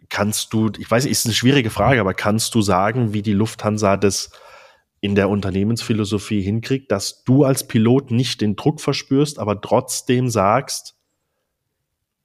[0.09, 3.97] kannst du, ich weiß ist eine schwierige Frage, aber kannst du sagen, wie die Lufthansa
[3.97, 4.31] das
[4.99, 10.95] in der Unternehmensphilosophie hinkriegt, dass du als Pilot nicht den Druck verspürst, aber trotzdem sagst,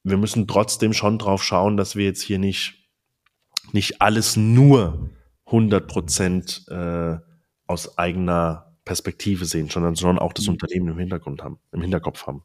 [0.04, 2.88] wir müssen trotzdem schon drauf schauen, dass wir jetzt hier nicht,
[3.72, 5.10] nicht alles nur
[5.46, 7.16] 100 Prozent äh,
[7.66, 10.52] aus eigener Perspektive sehen, sondern schon auch das mhm.
[10.52, 12.42] Unternehmen im Hintergrund haben, im Hinterkopf haben.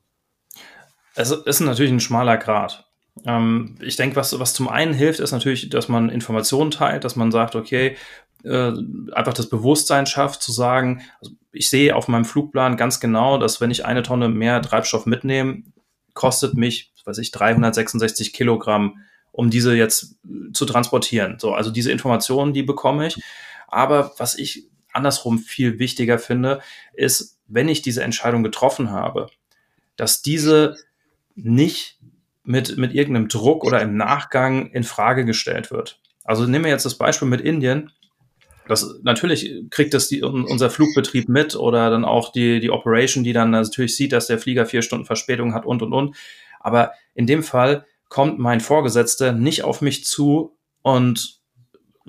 [1.15, 2.87] Es ist natürlich ein schmaler Grad.
[3.25, 7.15] Ähm, ich denke, was, was zum einen hilft, ist natürlich, dass man Informationen teilt, dass
[7.15, 7.95] man sagt, okay,
[8.43, 8.73] äh,
[9.13, 13.61] einfach das Bewusstsein schafft, zu sagen, also ich sehe auf meinem Flugplan ganz genau, dass
[13.61, 15.63] wenn ich eine Tonne mehr Treibstoff mitnehme,
[16.13, 18.99] kostet mich, weiß ich, 366 Kilogramm,
[19.31, 20.15] um diese jetzt
[20.53, 21.37] zu transportieren.
[21.39, 23.21] So, also diese Informationen, die bekomme ich.
[23.67, 26.61] Aber was ich andersrum viel wichtiger finde,
[26.93, 29.27] ist, wenn ich diese Entscheidung getroffen habe,
[29.95, 30.75] dass diese
[31.35, 31.99] nicht
[32.43, 35.99] mit, mit irgendeinem Druck oder im Nachgang in Frage gestellt wird.
[36.23, 37.91] Also nehmen wir jetzt das Beispiel mit Indien.
[38.67, 43.33] Das, natürlich kriegt das die, unser Flugbetrieb mit oder dann auch die, die Operation, die
[43.33, 46.15] dann natürlich sieht, dass der Flieger vier Stunden Verspätung hat und, und, und.
[46.63, 51.41] Aber in dem Fall kommt mein Vorgesetzter nicht auf mich zu und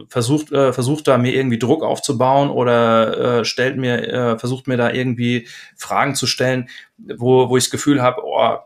[0.08, 4.76] versucht, äh, versucht da mir irgendwie Druck aufzubauen oder äh, stellt mir, äh, versucht mir
[4.76, 8.58] da irgendwie Fragen zu stellen, wo, wo ich das Gefühl habe, oh,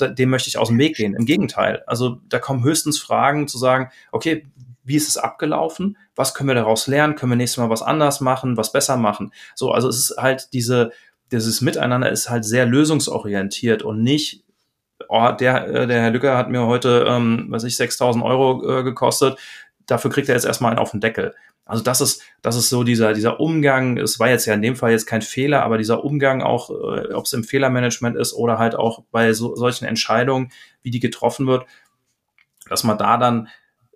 [0.00, 1.14] dem möchte ich aus dem Weg gehen.
[1.14, 1.82] Im Gegenteil.
[1.86, 4.46] Also da kommen höchstens Fragen zu sagen, okay,
[4.84, 5.96] wie ist es abgelaufen?
[6.16, 7.14] Was können wir daraus lernen?
[7.14, 9.32] Können wir nächstes Mal was anders machen, was besser machen?
[9.54, 10.90] So, also es ist halt diese,
[11.30, 14.44] dieses Miteinander ist halt sehr lösungsorientiert und nicht,
[15.08, 18.82] oh, der, äh, der Herr Lücker hat mir heute, ähm, was ich, 6000 Euro äh,
[18.82, 19.38] gekostet.
[19.86, 21.34] Dafür kriegt er jetzt erstmal einen auf den Deckel.
[21.64, 23.96] Also das ist, das ist so dieser, dieser Umgang.
[23.96, 27.12] Es war jetzt ja in dem Fall jetzt kein Fehler, aber dieser Umgang auch, äh,
[27.12, 30.50] ob es im Fehlermanagement ist oder halt auch bei so, solchen Entscheidungen,
[30.82, 31.66] wie die getroffen wird,
[32.68, 33.48] dass man da dann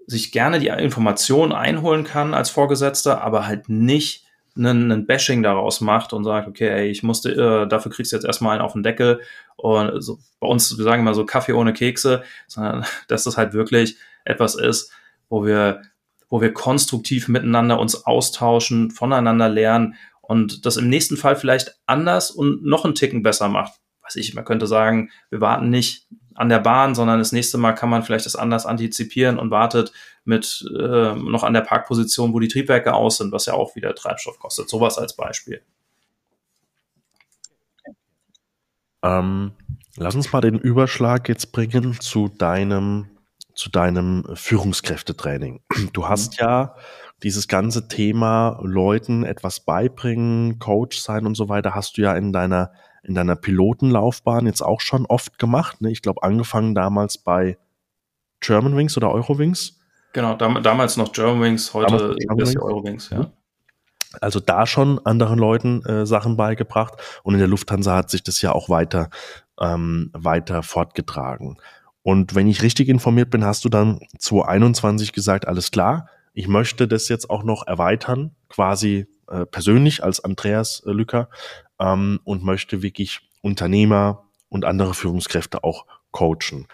[0.07, 4.25] sich gerne die Informationen einholen kann als Vorgesetzter, aber halt nicht
[4.57, 8.17] einen, einen Bashing daraus macht und sagt, okay, ey, ich musste, äh, dafür kriegst du
[8.17, 9.21] jetzt erstmal einen auf den Deckel.
[9.57, 13.53] Und so, bei uns, wir sagen immer so Kaffee ohne Kekse, sondern dass das halt
[13.53, 14.93] wirklich etwas ist,
[15.29, 15.83] wo wir,
[16.29, 22.31] wo wir konstruktiv miteinander uns austauschen, voneinander lernen und das im nächsten Fall vielleicht anders
[22.31, 23.75] und noch einen Ticken besser macht.
[24.03, 27.73] Weiß ich, man könnte sagen, wir warten nicht an der Bahn, sondern das nächste Mal
[27.73, 29.93] kann man vielleicht das anders antizipieren und wartet
[30.25, 33.95] mit äh, noch an der Parkposition, wo die Triebwerke aus sind, was ja auch wieder
[33.95, 34.69] Treibstoff kostet.
[34.69, 35.63] Sowas als Beispiel.
[39.07, 39.53] Ähm,
[39.97, 43.07] lass uns mal den Überschlag jetzt bringen zu deinem,
[43.55, 45.61] zu deinem Führungskräftetraining.
[45.93, 46.47] Du hast mhm.
[46.47, 46.75] ja
[47.23, 52.33] dieses ganze Thema Leuten etwas beibringen, Coach sein und so weiter, hast du ja in
[52.33, 55.81] deiner in deiner Pilotenlaufbahn jetzt auch schon oft gemacht.
[55.81, 55.93] Ne?
[55.93, 57.57] Ich glaube, angefangen damals bei
[58.41, 59.79] Germanwings oder Eurowings.
[60.13, 63.31] Genau, dam damals noch Germanwings, heute ist Eurowings, ja.
[64.23, 68.41] Also da schon anderen Leuten äh, Sachen beigebracht und in der Lufthansa hat sich das
[68.43, 69.11] ja auch weiter,
[69.61, 71.59] ähm, weiter fortgetragen.
[72.03, 76.87] Und wenn ich richtig informiert bin, hast du dann 2021 gesagt, alles klar, ich möchte
[76.87, 81.29] das jetzt auch noch erweitern, quasi äh, persönlich als Andreas äh, Lücker
[81.81, 86.69] ähm, und möchte wirklich Unternehmer und andere Führungskräfte auch coachen.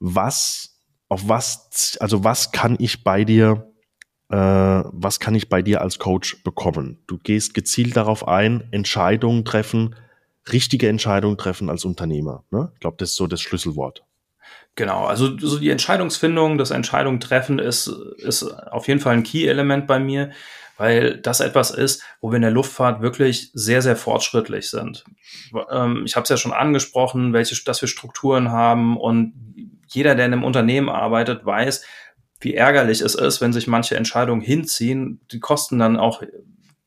[0.00, 3.71] Was, auf was, also was kann ich bei dir,
[4.36, 6.98] was kann ich bei dir als Coach bekommen?
[7.06, 9.94] Du gehst gezielt darauf ein, Entscheidungen treffen,
[10.50, 12.44] richtige Entscheidungen treffen als Unternehmer.
[12.50, 12.70] Ne?
[12.74, 14.04] Ich glaube, das ist so das Schlüsselwort.
[14.74, 19.86] Genau, also so die Entscheidungsfindung, das Entscheidung treffen ist, ist auf jeden Fall ein Key-Element
[19.86, 20.30] bei mir,
[20.78, 25.04] weil das etwas ist, wo wir in der Luftfahrt wirklich sehr, sehr fortschrittlich sind.
[25.70, 29.34] Ähm, ich habe es ja schon angesprochen, welche, dass wir Strukturen haben und
[29.88, 31.84] jeder, der in einem Unternehmen arbeitet, weiß,
[32.42, 35.20] wie ärgerlich es ist, wenn sich manche Entscheidungen hinziehen.
[35.30, 36.22] Die kosten dann auch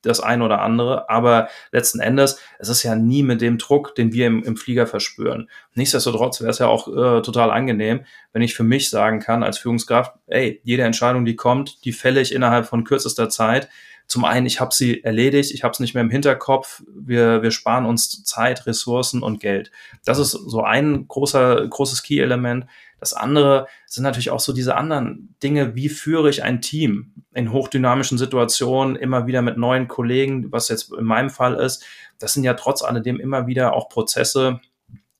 [0.05, 4.13] das ein oder andere, aber letzten Endes, es ist ja nie mit dem Druck, den
[4.13, 5.49] wir im, im Flieger verspüren.
[5.73, 8.01] Nichtsdestotrotz wäre es ja auch äh, total angenehm,
[8.31, 12.21] wenn ich für mich sagen kann als Führungskraft, ey, jede Entscheidung, die kommt, die fälle
[12.21, 13.69] ich innerhalb von kürzester Zeit.
[14.07, 17.49] Zum einen, ich habe sie erledigt, ich habe es nicht mehr im Hinterkopf, wir, wir
[17.49, 19.71] sparen uns Zeit, Ressourcen und Geld.
[20.05, 22.67] Das ist so ein großer, großes Key-Element.
[23.05, 27.51] Das andere sind natürlich auch so diese anderen Dinge, wie führe ich ein Team in
[27.51, 31.85] hochdynamischen Situationen, immer wieder mit neuen Kollegen, was jetzt in meinem Fall ist.
[32.17, 34.59] Das sind ja trotz alledem immer wieder auch Prozesse,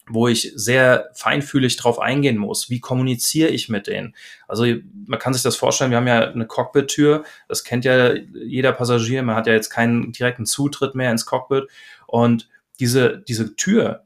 [0.10, 2.72] wo ich sehr feinfühlig drauf eingehen muss.
[2.72, 4.16] Wie kommuniziere ich mit denen?
[4.48, 4.66] Also
[5.06, 9.22] man kann sich das vorstellen, wir haben ja eine Cockpit-Tür, das kennt ja jeder Passagier,
[9.22, 11.66] man hat ja jetzt keinen direkten Zutritt mehr ins Cockpit
[12.08, 14.06] und diese, diese Tür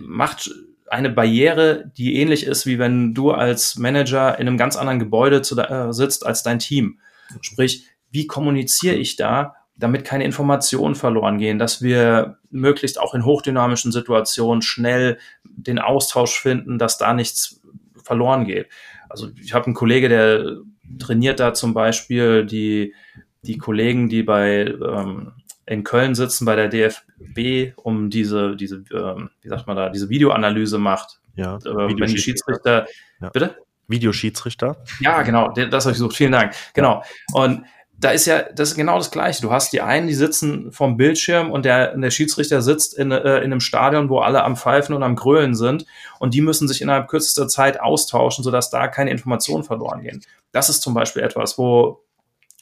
[0.00, 0.50] macht
[0.88, 5.42] eine Barriere, die ähnlich ist, wie wenn du als Manager in einem ganz anderen Gebäude
[5.42, 7.00] zu, äh, sitzt als dein Team.
[7.40, 13.24] Sprich, wie kommuniziere ich da, damit keine Informationen verloren gehen, dass wir möglichst auch in
[13.24, 17.60] hochdynamischen Situationen schnell den Austausch finden, dass da nichts
[18.02, 18.68] verloren geht.
[19.08, 20.56] Also ich habe einen Kollege, der
[20.98, 22.94] trainiert da zum Beispiel die,
[23.42, 25.32] die Kollegen, die bei ähm,
[25.66, 30.08] in Köln sitzen bei der DFB, um diese, diese, ähm, wie sagt man da, diese
[30.08, 31.20] Videoanalyse macht.
[31.34, 32.86] Ja, äh, wenn die Schiedsrichter,
[33.20, 33.30] ja.
[33.30, 33.56] bitte?
[33.88, 34.82] Videoschiedsrichter?
[35.00, 36.16] Ja, genau, das habe ich gesucht.
[36.16, 36.54] Vielen Dank.
[36.74, 37.02] Genau.
[37.32, 37.64] Und
[37.98, 39.42] da ist ja, das ist genau das Gleiche.
[39.42, 43.38] Du hast die einen, die sitzen vom Bildschirm und der, der Schiedsrichter sitzt in, äh,
[43.38, 45.86] in einem Stadion, wo alle am Pfeifen und am Grölen sind
[46.18, 50.22] und die müssen sich innerhalb kürzester Zeit austauschen, sodass da keine Informationen verloren gehen.
[50.52, 52.04] Das ist zum Beispiel etwas, wo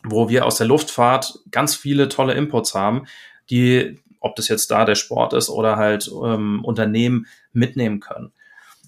[0.05, 3.07] wo wir aus der Luftfahrt ganz viele tolle Inputs haben,
[3.51, 8.33] die, ob das jetzt da der Sport ist oder halt ähm, Unternehmen mitnehmen können.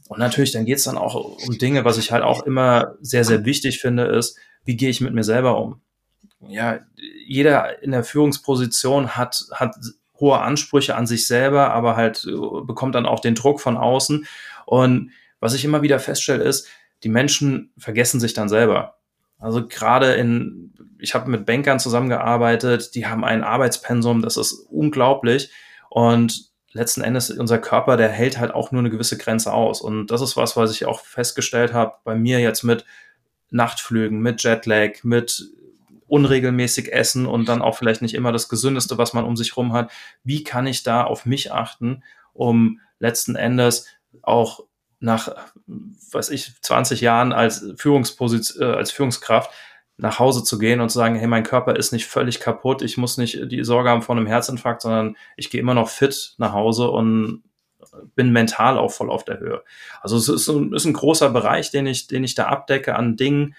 [0.09, 3.25] Und natürlich, dann geht es dann auch um Dinge, was ich halt auch immer sehr,
[3.25, 5.81] sehr wichtig finde, ist, wie gehe ich mit mir selber um?
[6.49, 6.81] Ja,
[7.27, 9.75] jeder in der Führungsposition hat, hat
[10.21, 14.27] hohe Ansprüche an sich selber, aber halt äh, bekommt dann auch den Druck von außen.
[14.65, 15.11] Und
[15.41, 16.69] was ich immer wieder feststelle, ist,
[17.03, 18.97] die Menschen vergessen sich dann selber.
[19.39, 25.51] Also gerade in, ich habe mit Bankern zusammengearbeitet, die haben ein Arbeitspensum, das ist unglaublich.
[25.91, 29.81] Und letzten Endes, unser Körper, der hält halt auch nur eine gewisse Grenze aus.
[29.81, 32.85] Und das ist was, was ich auch festgestellt habe bei mir jetzt mit
[33.51, 35.51] Nachtflügen, mit Jetlag, mit
[36.09, 39.73] unregelmäßig essen und dann auch vielleicht nicht immer das Gesündeste, was man um sich rum
[39.73, 39.91] hat.
[40.23, 43.87] Wie kann ich da auf mich achten, um letzten Endes
[44.23, 44.61] auch
[45.01, 45.35] nach,
[45.67, 49.51] was ich, 20 Jahren als Führungsposition, äh, als Führungskraft
[49.99, 52.97] nach Hause zu gehen und zu sagen, hey, mein Körper ist nicht völlig kaputt, ich
[52.97, 56.53] muss nicht die Sorge haben vor einem Herzinfarkt, sondern ich gehe immer noch fit nach
[56.53, 57.43] Hause und
[58.15, 59.63] bin mental auch voll auf der Höhe.
[60.03, 63.17] Also es ist ein, ist ein großer Bereich, den ich, den ich da abdecke an
[63.17, 63.55] Dingen,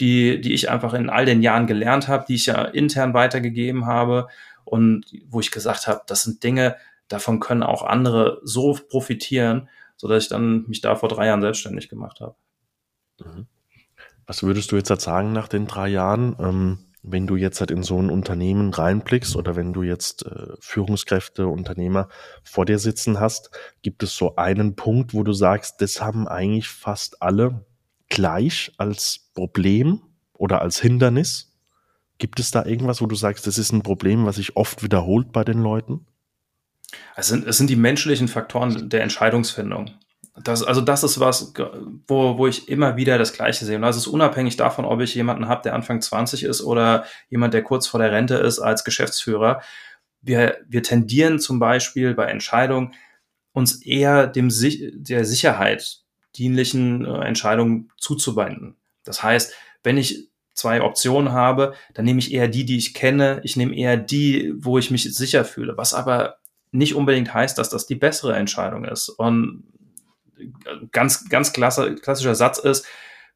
[0.00, 3.84] die, die ich einfach in all den Jahren gelernt habe, die ich ja intern weitergegeben
[3.84, 4.28] habe
[4.64, 6.76] und wo ich gesagt habe, das sind Dinge,
[7.08, 11.42] davon können auch andere so profitieren so dass ich dann mich da vor drei Jahren
[11.42, 12.36] selbstständig gemacht habe.
[13.18, 13.46] Mhm.
[14.28, 17.70] Was würdest du jetzt halt sagen nach den drei Jahren, ähm, wenn du jetzt halt
[17.70, 22.08] in so ein Unternehmen reinblickst oder wenn du jetzt äh, Führungskräfte, Unternehmer
[22.44, 23.50] vor dir sitzen hast,
[23.80, 27.64] gibt es so einen Punkt, wo du sagst, das haben eigentlich fast alle
[28.10, 30.02] gleich als Problem
[30.34, 31.56] oder als Hindernis?
[32.18, 35.32] Gibt es da irgendwas, wo du sagst, das ist ein Problem, was sich oft wiederholt
[35.32, 36.06] bei den Leuten?
[37.16, 39.92] Es sind, es sind die menschlichen Faktoren der Entscheidungsfindung.
[40.44, 41.52] Das, also das ist was,
[42.06, 43.76] wo, wo ich immer wieder das Gleiche sehe.
[43.76, 47.54] Und das ist unabhängig davon, ob ich jemanden habe, der Anfang 20 ist oder jemand,
[47.54, 49.62] der kurz vor der Rente ist als Geschäftsführer.
[50.20, 52.94] Wir, wir tendieren zum Beispiel bei Entscheidungen
[53.52, 56.02] uns eher dem der Sicherheit
[56.36, 58.76] dienlichen äh, Entscheidungen zuzuwenden.
[59.04, 63.40] Das heißt, wenn ich zwei Optionen habe, dann nehme ich eher die, die ich kenne.
[63.44, 65.76] Ich nehme eher die, wo ich mich sicher fühle.
[65.76, 66.38] Was aber
[66.72, 69.08] nicht unbedingt heißt, dass das die bessere Entscheidung ist.
[69.08, 69.64] Und
[70.92, 72.86] ganz, ganz klasse, klassischer Satz ist,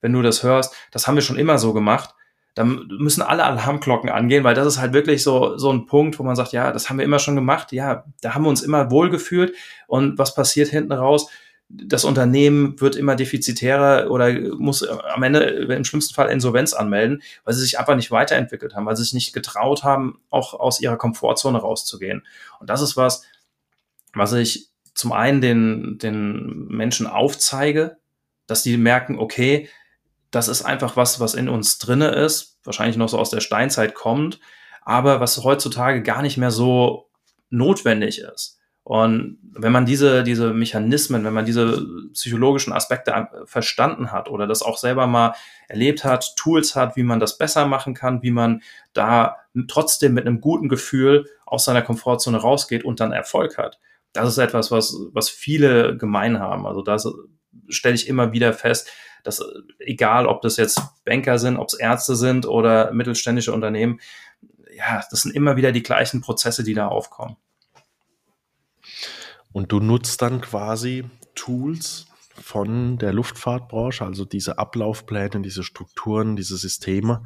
[0.00, 2.14] wenn du das hörst, das haben wir schon immer so gemacht,
[2.55, 6.22] dann müssen alle Alarmglocken angehen, weil das ist halt wirklich so, so ein Punkt, wo
[6.22, 8.90] man sagt, ja, das haben wir immer schon gemacht, ja, da haben wir uns immer
[8.90, 9.55] wohlgefühlt
[9.86, 11.28] und was passiert hinten raus?
[11.74, 17.55] das Unternehmen wird immer defizitärer oder muss am Ende im schlimmsten Fall Insolvenz anmelden, weil
[17.55, 20.98] sie sich einfach nicht weiterentwickelt haben, weil sie sich nicht getraut haben, auch aus ihrer
[20.98, 22.26] Komfortzone rauszugehen.
[22.61, 23.24] Und das ist was,
[24.12, 27.99] was ich zum einen den, den Menschen aufzeige,
[28.47, 29.68] dass die merken, okay,
[30.30, 33.95] das ist einfach was, was in uns drinne ist, wahrscheinlich noch so aus der Steinzeit
[33.95, 34.40] kommt,
[34.82, 37.11] aber was heutzutage gar nicht mehr so
[37.51, 38.59] notwendig ist.
[38.84, 44.62] Und wenn man diese, diese Mechanismen, wenn man diese psychologischen Aspekte verstanden hat oder das
[44.62, 45.34] auch selber mal
[45.68, 48.62] erlebt hat, Tools hat, wie man das besser machen kann, wie man
[48.93, 49.36] da
[49.68, 53.78] trotzdem mit einem guten Gefühl aus seiner Komfortzone rausgeht und dann Erfolg hat,
[54.12, 56.66] das ist etwas, was, was viele gemein haben.
[56.66, 57.08] Also das
[57.68, 58.90] stelle ich immer wieder fest,
[59.24, 59.42] dass
[59.78, 64.00] egal, ob das jetzt Banker sind, ob es Ärzte sind oder mittelständische Unternehmen,
[64.76, 67.36] ja, das sind immer wieder die gleichen Prozesse, die da aufkommen.
[69.52, 71.04] Und du nutzt dann quasi
[71.34, 77.24] Tools von der Luftfahrtbranche, also diese Ablaufpläne, diese Strukturen, diese Systeme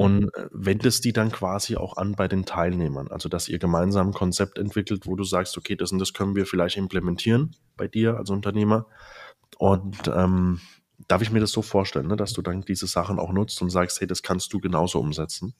[0.00, 3.08] und wendest die dann quasi auch an bei den Teilnehmern.
[3.08, 6.34] Also, dass ihr gemeinsam ein Konzept entwickelt, wo du sagst, okay, das und das können
[6.34, 8.86] wir vielleicht implementieren bei dir als Unternehmer.
[9.58, 10.58] Und ähm,
[11.06, 13.68] darf ich mir das so vorstellen, ne, dass du dann diese Sachen auch nutzt und
[13.68, 15.52] sagst, hey, das kannst du genauso umsetzen?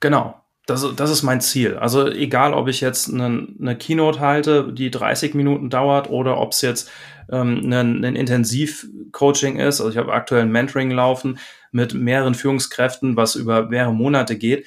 [0.00, 0.34] Genau,
[0.66, 1.76] das, das ist mein Ziel.
[1.76, 6.52] Also egal, ob ich jetzt eine, eine Keynote halte, die 30 Minuten dauert, oder ob
[6.52, 6.90] es jetzt
[7.30, 9.80] ähm, ein, ein Intensiv-Coaching ist.
[9.80, 11.38] Also ich habe aktuell ein Mentoring laufen
[11.70, 14.66] mit mehreren Führungskräften, was über mehrere Monate geht.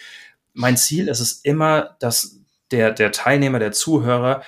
[0.53, 2.39] Mein Ziel ist es immer, dass
[2.71, 4.41] der, der Teilnehmer, der Zuhörer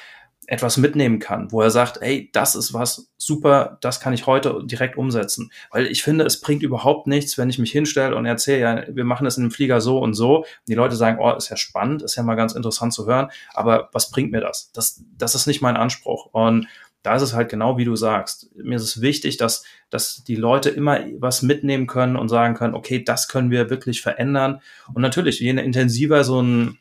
[0.52, 4.62] etwas mitnehmen kann, wo er sagt, ey, das ist was super, das kann ich heute
[4.66, 5.50] direkt umsetzen.
[5.72, 9.06] Weil ich finde, es bringt überhaupt nichts, wenn ich mich hinstelle und erzähle, ja, wir
[9.06, 10.40] machen das in dem Flieger so und so.
[10.40, 13.30] Und die Leute sagen, oh, ist ja spannend, ist ja mal ganz interessant zu hören,
[13.54, 14.74] aber was bringt mir das?
[14.74, 16.26] Das, das ist nicht mein Anspruch.
[16.34, 16.68] Und
[17.02, 18.54] da ist es halt genau wie du sagst.
[18.56, 22.76] Mir ist es wichtig, dass, dass die Leute immer was mitnehmen können und sagen können,
[22.76, 24.62] okay, das können wir wirklich verändern.
[24.94, 26.78] Und natürlich, je intensiver so ein,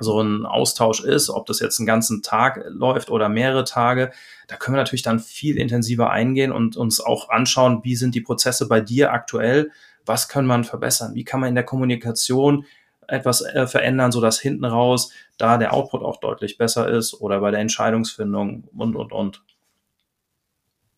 [0.00, 4.12] so ein Austausch ist, ob das jetzt einen ganzen Tag läuft oder mehrere Tage,
[4.48, 8.20] da können wir natürlich dann viel intensiver eingehen und uns auch anschauen, wie sind die
[8.20, 9.70] Prozesse bei dir aktuell,
[10.06, 12.64] was kann man verbessern, wie kann man in der Kommunikation
[13.06, 17.50] etwas äh, verändern, sodass hinten raus da der Output auch deutlich besser ist oder bei
[17.50, 19.42] der Entscheidungsfindung und, und, und.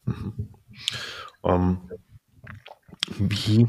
[0.05, 0.49] Mhm.
[1.43, 1.91] Um, ähm,
[3.19, 3.69] wie,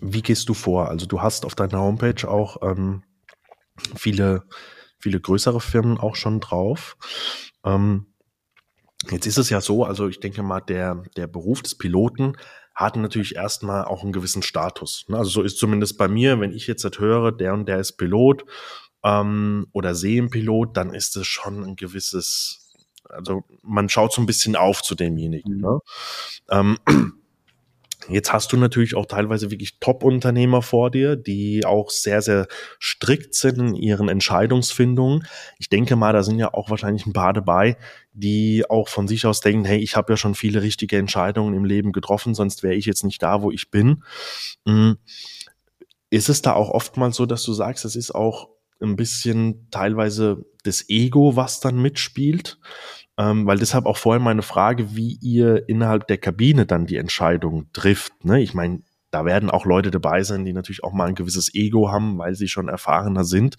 [0.00, 0.88] wie gehst du vor?
[0.88, 3.02] Also du hast auf deiner Homepage auch ähm,
[3.96, 4.44] viele,
[4.98, 6.96] viele größere Firmen auch schon drauf.
[7.64, 8.06] Ähm,
[9.10, 12.36] jetzt ist es ja so, also ich denke mal, der, der Beruf des Piloten
[12.74, 15.04] hat natürlich erstmal auch einen gewissen Status.
[15.08, 15.18] Ne?
[15.18, 17.96] Also so ist zumindest bei mir, wenn ich jetzt das höre, der und der ist
[17.96, 18.44] Pilot
[19.02, 22.76] ähm, oder sehe einen Pilot, dann ist es schon ein gewisses,
[23.08, 25.56] also man schaut so ein bisschen auf zu demjenigen.
[25.56, 25.60] Mhm.
[25.60, 25.78] Ne?
[26.50, 26.78] Ähm,
[28.08, 32.46] Jetzt hast du natürlich auch teilweise wirklich Top-Unternehmer vor dir, die auch sehr, sehr
[32.80, 35.26] strikt sind in ihren Entscheidungsfindungen.
[35.58, 37.76] Ich denke mal, da sind ja auch wahrscheinlich ein paar dabei,
[38.12, 41.64] die auch von sich aus denken, hey, ich habe ja schon viele richtige Entscheidungen im
[41.64, 44.04] Leben getroffen, sonst wäre ich jetzt nicht da, wo ich bin.
[44.66, 44.98] Hm.
[46.10, 48.48] Ist es da auch oftmals so, dass du sagst, es ist auch
[48.80, 52.58] ein bisschen teilweise das Ego, was dann mitspielt?
[53.18, 57.66] Ähm, weil deshalb auch vorhin meine Frage, wie ihr innerhalb der Kabine dann die Entscheidung
[57.72, 58.24] trifft.
[58.24, 58.40] Ne?
[58.40, 61.90] Ich meine, da werden auch Leute dabei sein, die natürlich auch mal ein gewisses Ego
[61.90, 63.56] haben, weil sie schon erfahrener sind.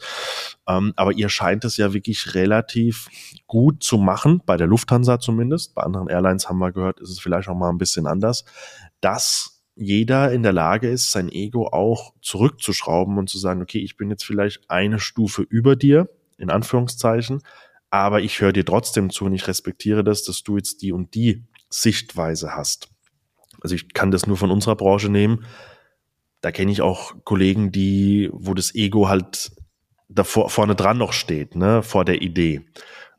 [0.67, 3.09] Ähm, aber ihr scheint es ja wirklich relativ
[3.47, 5.75] gut zu machen, bei der Lufthansa zumindest.
[5.75, 8.45] Bei anderen Airlines haben wir gehört, ist es vielleicht auch mal ein bisschen anders,
[9.01, 13.97] dass jeder in der Lage ist, sein Ego auch zurückzuschrauben und zu sagen, okay, ich
[13.97, 17.41] bin jetzt vielleicht eine Stufe über dir, in Anführungszeichen,
[17.89, 21.15] aber ich höre dir trotzdem zu und ich respektiere das, dass du jetzt die und
[21.15, 22.89] die Sichtweise hast.
[23.61, 25.45] Also ich kann das nur von unserer Branche nehmen.
[26.41, 29.51] Da kenne ich auch Kollegen, die, wo das Ego halt
[30.07, 32.65] davor vorne dran noch steht, ne, vor der Idee.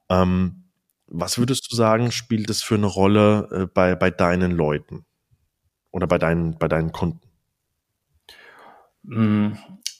[0.08, 0.64] Ähm,
[1.06, 5.04] was würdest du sagen, spielt das für eine Rolle äh, bei, bei deinen Leuten
[5.90, 7.20] oder bei deinen, bei deinen Kunden?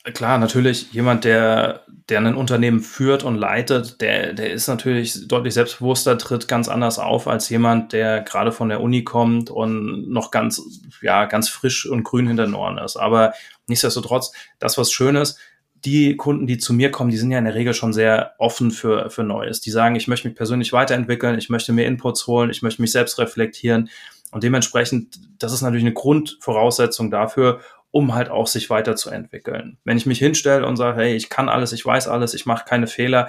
[0.03, 5.53] Klar, natürlich jemand, der, der ein Unternehmen führt und leitet, der, der ist natürlich deutlich
[5.53, 10.31] selbstbewusster, tritt ganz anders auf als jemand, der gerade von der Uni kommt und noch
[10.31, 10.63] ganz,
[11.03, 12.97] ja, ganz frisch und grün hinter den Ohren ist.
[12.97, 13.35] Aber
[13.67, 15.39] nichtsdestotrotz, das, was schön ist,
[15.85, 18.71] die Kunden, die zu mir kommen, die sind ja in der Regel schon sehr offen
[18.71, 19.61] für, für Neues.
[19.61, 22.93] Die sagen, ich möchte mich persönlich weiterentwickeln, ich möchte mir Inputs holen, ich möchte mich
[22.93, 23.91] selbst reflektieren.
[24.31, 27.61] Und dementsprechend, das ist natürlich eine Grundvoraussetzung dafür,
[27.91, 29.79] um halt auch sich weiterzuentwickeln.
[29.85, 32.65] Wenn ich mich hinstelle und sage, hey, ich kann alles, ich weiß alles, ich mache
[32.65, 33.29] keine Fehler,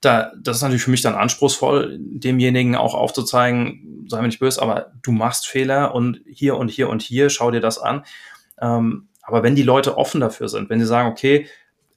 [0.00, 4.62] da, das ist natürlich für mich dann anspruchsvoll, demjenigen auch aufzuzeigen, sei mir nicht böse,
[4.62, 8.04] aber du machst Fehler und hier und hier und hier, schau dir das an.
[8.60, 11.46] Ähm, aber wenn die Leute offen dafür sind, wenn sie sagen, okay,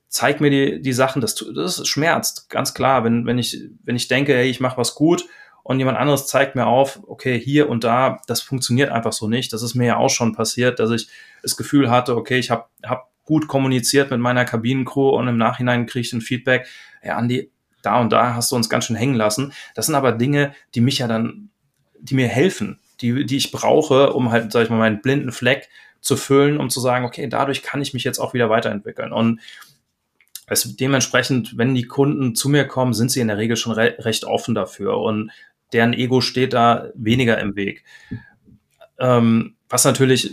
[0.09, 3.03] zeig mir die, die Sachen, das, das schmerzt, ganz klar.
[3.03, 5.25] Wenn, wenn, ich, wenn ich denke, hey, ich mache was gut
[5.63, 9.53] und jemand anderes zeigt mir auf, okay, hier und da, das funktioniert einfach so nicht.
[9.53, 11.07] Das ist mir ja auch schon passiert, dass ich
[11.41, 15.85] das Gefühl hatte, okay, ich habe hab gut kommuniziert mit meiner Kabinencrew und im Nachhinein
[15.85, 16.67] kriege ich ein Feedback,
[17.01, 17.49] ja, Andi,
[17.81, 19.53] da und da hast du uns ganz schön hängen lassen.
[19.75, 21.49] Das sind aber Dinge, die mich ja dann,
[21.99, 25.69] die mir helfen, die, die ich brauche, um halt, sag ich mal, meinen blinden Fleck
[26.01, 29.13] zu füllen, um zu sagen, okay, dadurch kann ich mich jetzt auch wieder weiterentwickeln.
[29.13, 29.39] Und
[30.47, 33.95] es, dementsprechend, wenn die Kunden zu mir kommen, sind sie in der Regel schon re
[33.99, 35.31] recht offen dafür und
[35.73, 37.83] deren Ego steht da weniger im Weg.
[38.99, 40.31] Ähm, was natürlich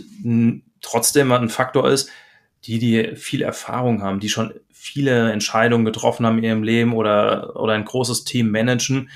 [0.81, 2.09] trotzdem ein Faktor ist,
[2.65, 7.59] die, die viel Erfahrung haben, die schon viele Entscheidungen getroffen haben in ihrem Leben oder,
[7.59, 9.09] oder ein großes Team managen,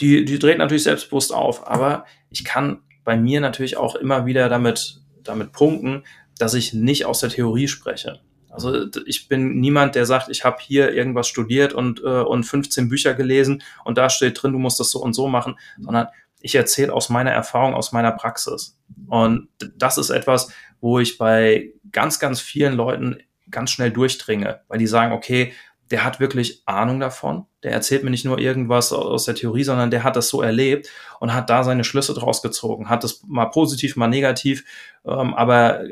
[0.00, 1.68] die, die dreht natürlich selbstbewusst auf.
[1.68, 6.04] Aber ich kann bei mir natürlich auch immer wieder damit, damit punkten,
[6.38, 8.20] dass ich nicht aus der Theorie spreche.
[8.50, 12.88] Also ich bin niemand, der sagt, ich habe hier irgendwas studiert und, äh, und 15
[12.88, 16.08] Bücher gelesen und da steht drin, du musst das so und so machen, sondern
[16.40, 18.78] ich erzähle aus meiner Erfahrung, aus meiner Praxis.
[19.08, 23.18] Und das ist etwas, wo ich bei ganz, ganz vielen Leuten
[23.50, 25.52] ganz schnell durchdringe, weil die sagen, okay,
[25.90, 27.46] der hat wirklich Ahnung davon.
[27.62, 30.88] Der erzählt mir nicht nur irgendwas aus der Theorie, sondern der hat das so erlebt
[31.18, 34.64] und hat da seine Schlüsse draus gezogen, hat das mal positiv, mal negativ,
[35.06, 35.82] ähm, aber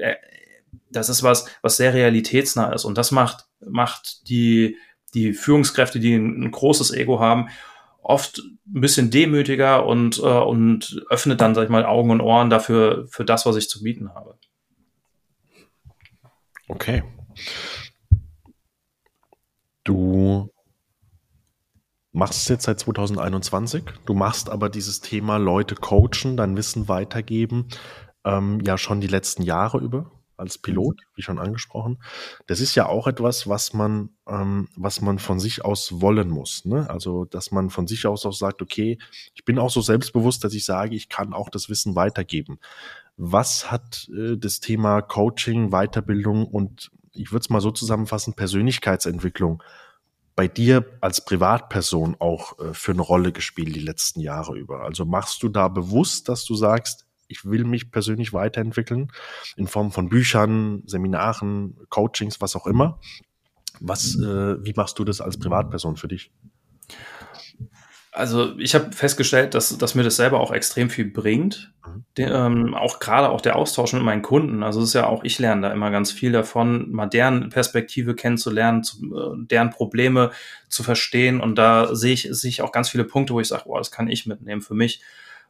[0.97, 4.77] das ist was, was sehr realitätsnah ist und das macht, macht die,
[5.15, 7.49] die Führungskräfte, die ein, ein großes Ego haben,
[8.03, 12.51] oft ein bisschen demütiger und, äh, und öffnet dann, sag ich mal, Augen und Ohren
[12.51, 14.39] dafür, für das, was ich zu bieten habe.
[16.69, 17.03] Okay.
[19.85, 20.51] Du
[22.13, 23.85] machst es jetzt seit 2021.
[24.05, 27.69] Du machst aber dieses Thema Leute coachen, dein Wissen weitergeben,
[28.25, 31.99] ähm, ja schon die letzten Jahre über als Pilot, wie schon angesprochen.
[32.47, 36.65] Das ist ja auch etwas, was man, ähm, was man von sich aus wollen muss.
[36.65, 36.89] Ne?
[36.91, 38.99] Also, dass man von sich aus auch sagt, okay,
[39.35, 42.59] ich bin auch so selbstbewusst, dass ich sage, ich kann auch das Wissen weitergeben.
[43.17, 49.63] Was hat äh, das Thema Coaching, Weiterbildung und ich würde es mal so zusammenfassen, Persönlichkeitsentwicklung
[50.35, 54.83] bei dir als Privatperson auch äh, für eine Rolle gespielt die letzten Jahre über?
[54.83, 59.13] Also machst du da bewusst, dass du sagst, ich will mich persönlich weiterentwickeln
[59.57, 63.01] in Form von Büchern, Seminaren, Coachings, was auch immer.
[63.81, 66.31] Was, äh, wie machst du das als Privatperson für dich?
[68.17, 71.75] Also ich habe festgestellt, dass, dass mir das selber auch extrem viel bringt.
[71.87, 72.05] Mhm.
[72.17, 74.63] Den, ähm, auch gerade auch der Austausch mit meinen Kunden.
[74.63, 78.15] Also es ist ja auch, ich lerne da immer ganz viel davon, mal deren Perspektive
[78.15, 80.31] kennenzulernen, zu, äh, deren Probleme
[80.71, 81.43] zu verstehen.
[81.43, 83.91] Und da sehe ich, sehe ich auch ganz viele Punkte, wo ich sage, boah, das
[83.91, 85.03] kann ich mitnehmen für mich.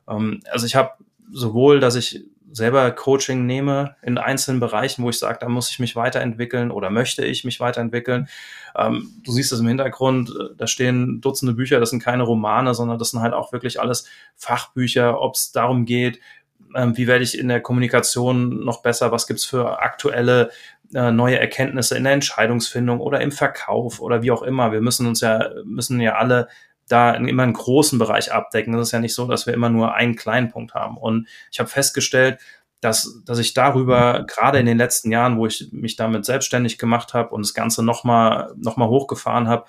[0.08, 0.90] Ähm, also ich habe
[1.32, 5.78] sowohl, dass ich selber Coaching nehme in einzelnen Bereichen, wo ich sage, da muss ich
[5.78, 8.28] mich weiterentwickeln oder möchte ich mich weiterentwickeln.
[8.76, 12.74] Ähm, du siehst es im Hintergrund, äh, da stehen Dutzende Bücher, das sind keine Romane,
[12.74, 16.20] sondern das sind halt auch wirklich alles Fachbücher, ob es darum geht,
[16.74, 20.50] ähm, wie werde ich in der Kommunikation noch besser, was gibt's für aktuelle
[20.94, 24.72] äh, neue Erkenntnisse in der Entscheidungsfindung oder im Verkauf oder wie auch immer.
[24.72, 26.48] Wir müssen uns ja, müssen ja alle
[26.88, 28.72] da immer einen großen Bereich abdecken.
[28.72, 30.96] Das ist ja nicht so, dass wir immer nur einen kleinen Punkt haben.
[30.96, 32.38] Und ich habe festgestellt,
[32.80, 37.14] dass, dass ich darüber gerade in den letzten Jahren, wo ich mich damit selbstständig gemacht
[37.14, 39.64] habe und das Ganze nochmal noch mal hochgefahren habe,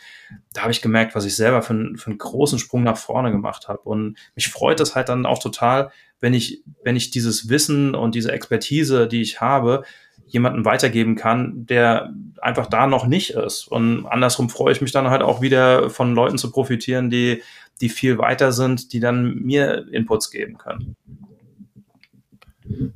[0.53, 3.69] da habe ich gemerkt, was ich selber für, für einen großen Sprung nach vorne gemacht
[3.69, 3.79] habe.
[3.79, 8.13] Und mich freut es halt dann auch total, wenn ich, wenn ich dieses Wissen und
[8.13, 9.83] diese Expertise, die ich habe,
[10.27, 13.67] jemanden weitergeben kann, der einfach da noch nicht ist.
[13.67, 17.41] Und andersrum freue ich mich dann halt auch wieder von Leuten zu profitieren, die,
[17.81, 20.95] die viel weiter sind, die dann mir Inputs geben können.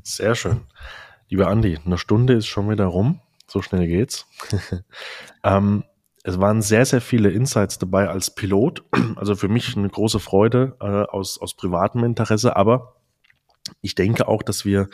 [0.04, 0.62] Sehr schön.
[1.30, 3.22] Lieber Andi, eine Stunde ist schon wieder rum.
[3.48, 4.28] So schnell geht's.
[5.44, 5.84] ähm,
[6.24, 8.84] es waren sehr, sehr viele Insights dabei als Pilot.
[9.16, 12.56] Also für mich eine große Freude äh, aus, aus privatem Interesse.
[12.56, 12.96] Aber
[13.82, 14.90] ich denke auch, dass wir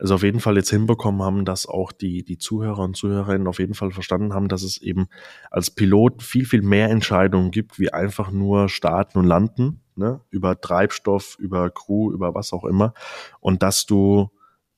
[0.00, 3.58] es auf jeden Fall jetzt hinbekommen haben, dass auch die, die Zuhörer und Zuhörerinnen auf
[3.58, 5.08] jeden Fall verstanden haben, dass es eben
[5.50, 10.20] als Pilot viel, viel mehr Entscheidungen gibt, wie einfach nur starten und landen, ne?
[10.30, 12.94] über Treibstoff, über Crew, über was auch immer.
[13.40, 14.30] Und dass du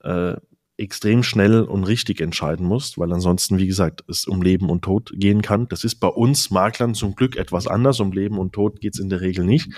[0.03, 0.35] äh,
[0.77, 5.13] extrem schnell und richtig entscheiden musst, weil ansonsten, wie gesagt, es um Leben und Tod
[5.15, 5.69] gehen kann.
[5.69, 8.01] Das ist bei uns Maklern zum Glück etwas anders.
[8.01, 9.73] Um Leben und Tod geht es in der Regel nicht.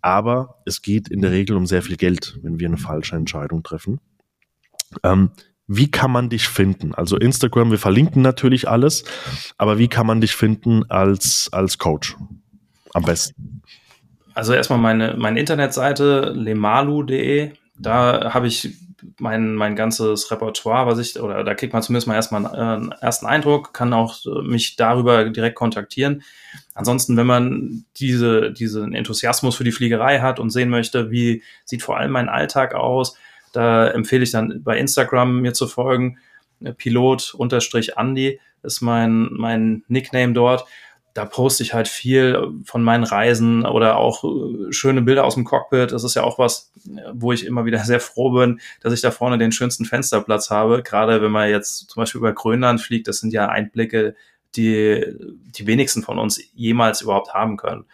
[0.00, 3.62] Aber es geht in der Regel um sehr viel Geld, wenn wir eine falsche Entscheidung
[3.62, 4.00] treffen.
[5.02, 5.30] Ähm,
[5.66, 6.94] wie kann man dich finden?
[6.94, 9.04] Also Instagram, wir verlinken natürlich alles,
[9.58, 12.16] aber wie kann man dich finden als, als Coach?
[12.94, 13.62] Am besten.
[14.34, 17.52] also erstmal meine, meine Internetseite lemalu.de.
[17.78, 18.76] Da habe ich
[19.18, 22.94] mein, mein ganzes Repertoire, was ich, oder da kriegt man zumindest mal erstmal einen, äh,
[23.00, 26.22] ersten Eindruck, kann auch äh, mich darüber direkt kontaktieren.
[26.74, 31.82] Ansonsten, wenn man diese, diesen Enthusiasmus für die Fliegerei hat und sehen möchte, wie sieht
[31.82, 33.16] vor allem mein Alltag aus,
[33.52, 36.18] da empfehle ich dann bei Instagram mir zu folgen.
[36.76, 40.66] Pilot-Andi ist mein, mein Nickname dort
[41.14, 45.44] da poste ich halt viel von meinen Reisen oder auch äh, schöne Bilder aus dem
[45.44, 45.92] Cockpit.
[45.92, 46.72] Das ist ja auch was,
[47.12, 50.82] wo ich immer wieder sehr froh bin, dass ich da vorne den schönsten Fensterplatz habe.
[50.82, 54.14] Gerade wenn man jetzt zum Beispiel über Grönland fliegt, das sind ja Einblicke,
[54.56, 55.04] die
[55.56, 57.84] die wenigsten von uns jemals überhaupt haben können.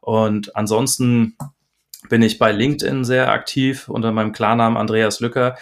[0.00, 1.36] Und ansonsten
[2.08, 5.56] bin ich bei LinkedIn sehr aktiv unter meinem Klarnamen Andreas Lücker.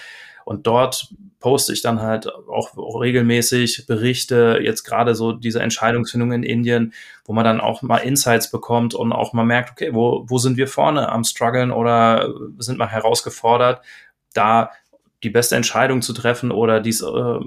[0.44, 6.42] Und dort poste ich dann halt auch regelmäßig Berichte, jetzt gerade so diese Entscheidungsfindung in
[6.42, 10.38] Indien, wo man dann auch mal Insights bekommt und auch mal merkt, okay, wo, wo
[10.38, 13.82] sind wir vorne am struggeln oder sind mal herausgefordert,
[14.34, 14.70] da
[15.22, 17.38] die beste Entscheidung zu treffen oder dies, äh,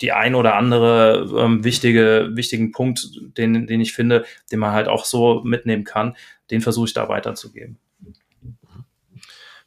[0.00, 3.08] die ein oder andere ähm, wichtige, wichtigen Punkt,
[3.38, 6.16] den, den ich finde, den man halt auch so mitnehmen kann,
[6.50, 7.78] den versuche ich da weiterzugeben.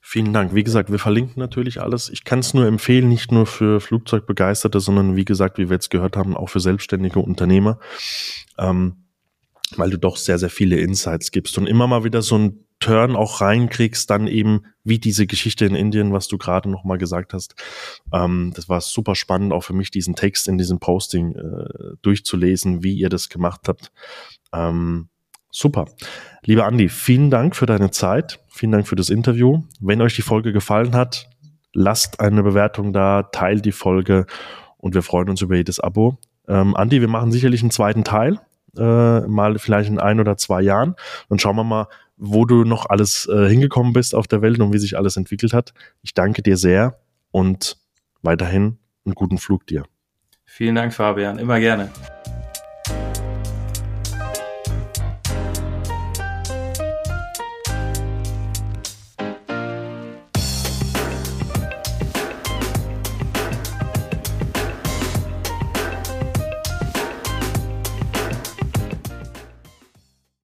[0.10, 0.56] Vielen Dank.
[0.56, 2.08] Wie gesagt, wir verlinken natürlich alles.
[2.08, 5.90] Ich kann es nur empfehlen, nicht nur für Flugzeugbegeisterte, sondern wie gesagt, wie wir jetzt
[5.90, 7.78] gehört haben, auch für selbstständige Unternehmer,
[8.58, 9.04] ähm,
[9.76, 13.18] weil du doch sehr, sehr viele Insights gibst und immer mal wieder so einen Turn
[13.18, 17.56] auch reinkriegst, dann eben wie diese Geschichte in Indien, was du gerade nochmal gesagt hast.
[18.14, 22.82] Ähm, das war super spannend, auch für mich diesen Text in diesem Posting äh, durchzulesen,
[22.82, 23.92] wie ihr das gemacht habt.
[24.54, 25.10] Ähm,
[25.60, 25.86] Super.
[26.46, 28.40] Lieber Andi, vielen Dank für deine Zeit.
[28.48, 29.64] Vielen Dank für das Interview.
[29.80, 31.28] Wenn euch die Folge gefallen hat,
[31.74, 34.28] lasst eine Bewertung da, teilt die Folge
[34.78, 36.20] und wir freuen uns über jedes Abo.
[36.48, 38.40] Ähm, Andi, wir machen sicherlich einen zweiten Teil,
[38.78, 40.94] äh, mal vielleicht in ein oder zwei Jahren.
[41.28, 41.88] Dann schauen wir mal,
[42.18, 45.54] wo du noch alles äh, hingekommen bist auf der Welt und wie sich alles entwickelt
[45.54, 45.74] hat.
[46.04, 47.00] Ich danke dir sehr
[47.32, 47.78] und
[48.22, 49.86] weiterhin einen guten Flug dir.
[50.46, 51.40] Vielen Dank, Fabian.
[51.40, 51.90] Immer gerne.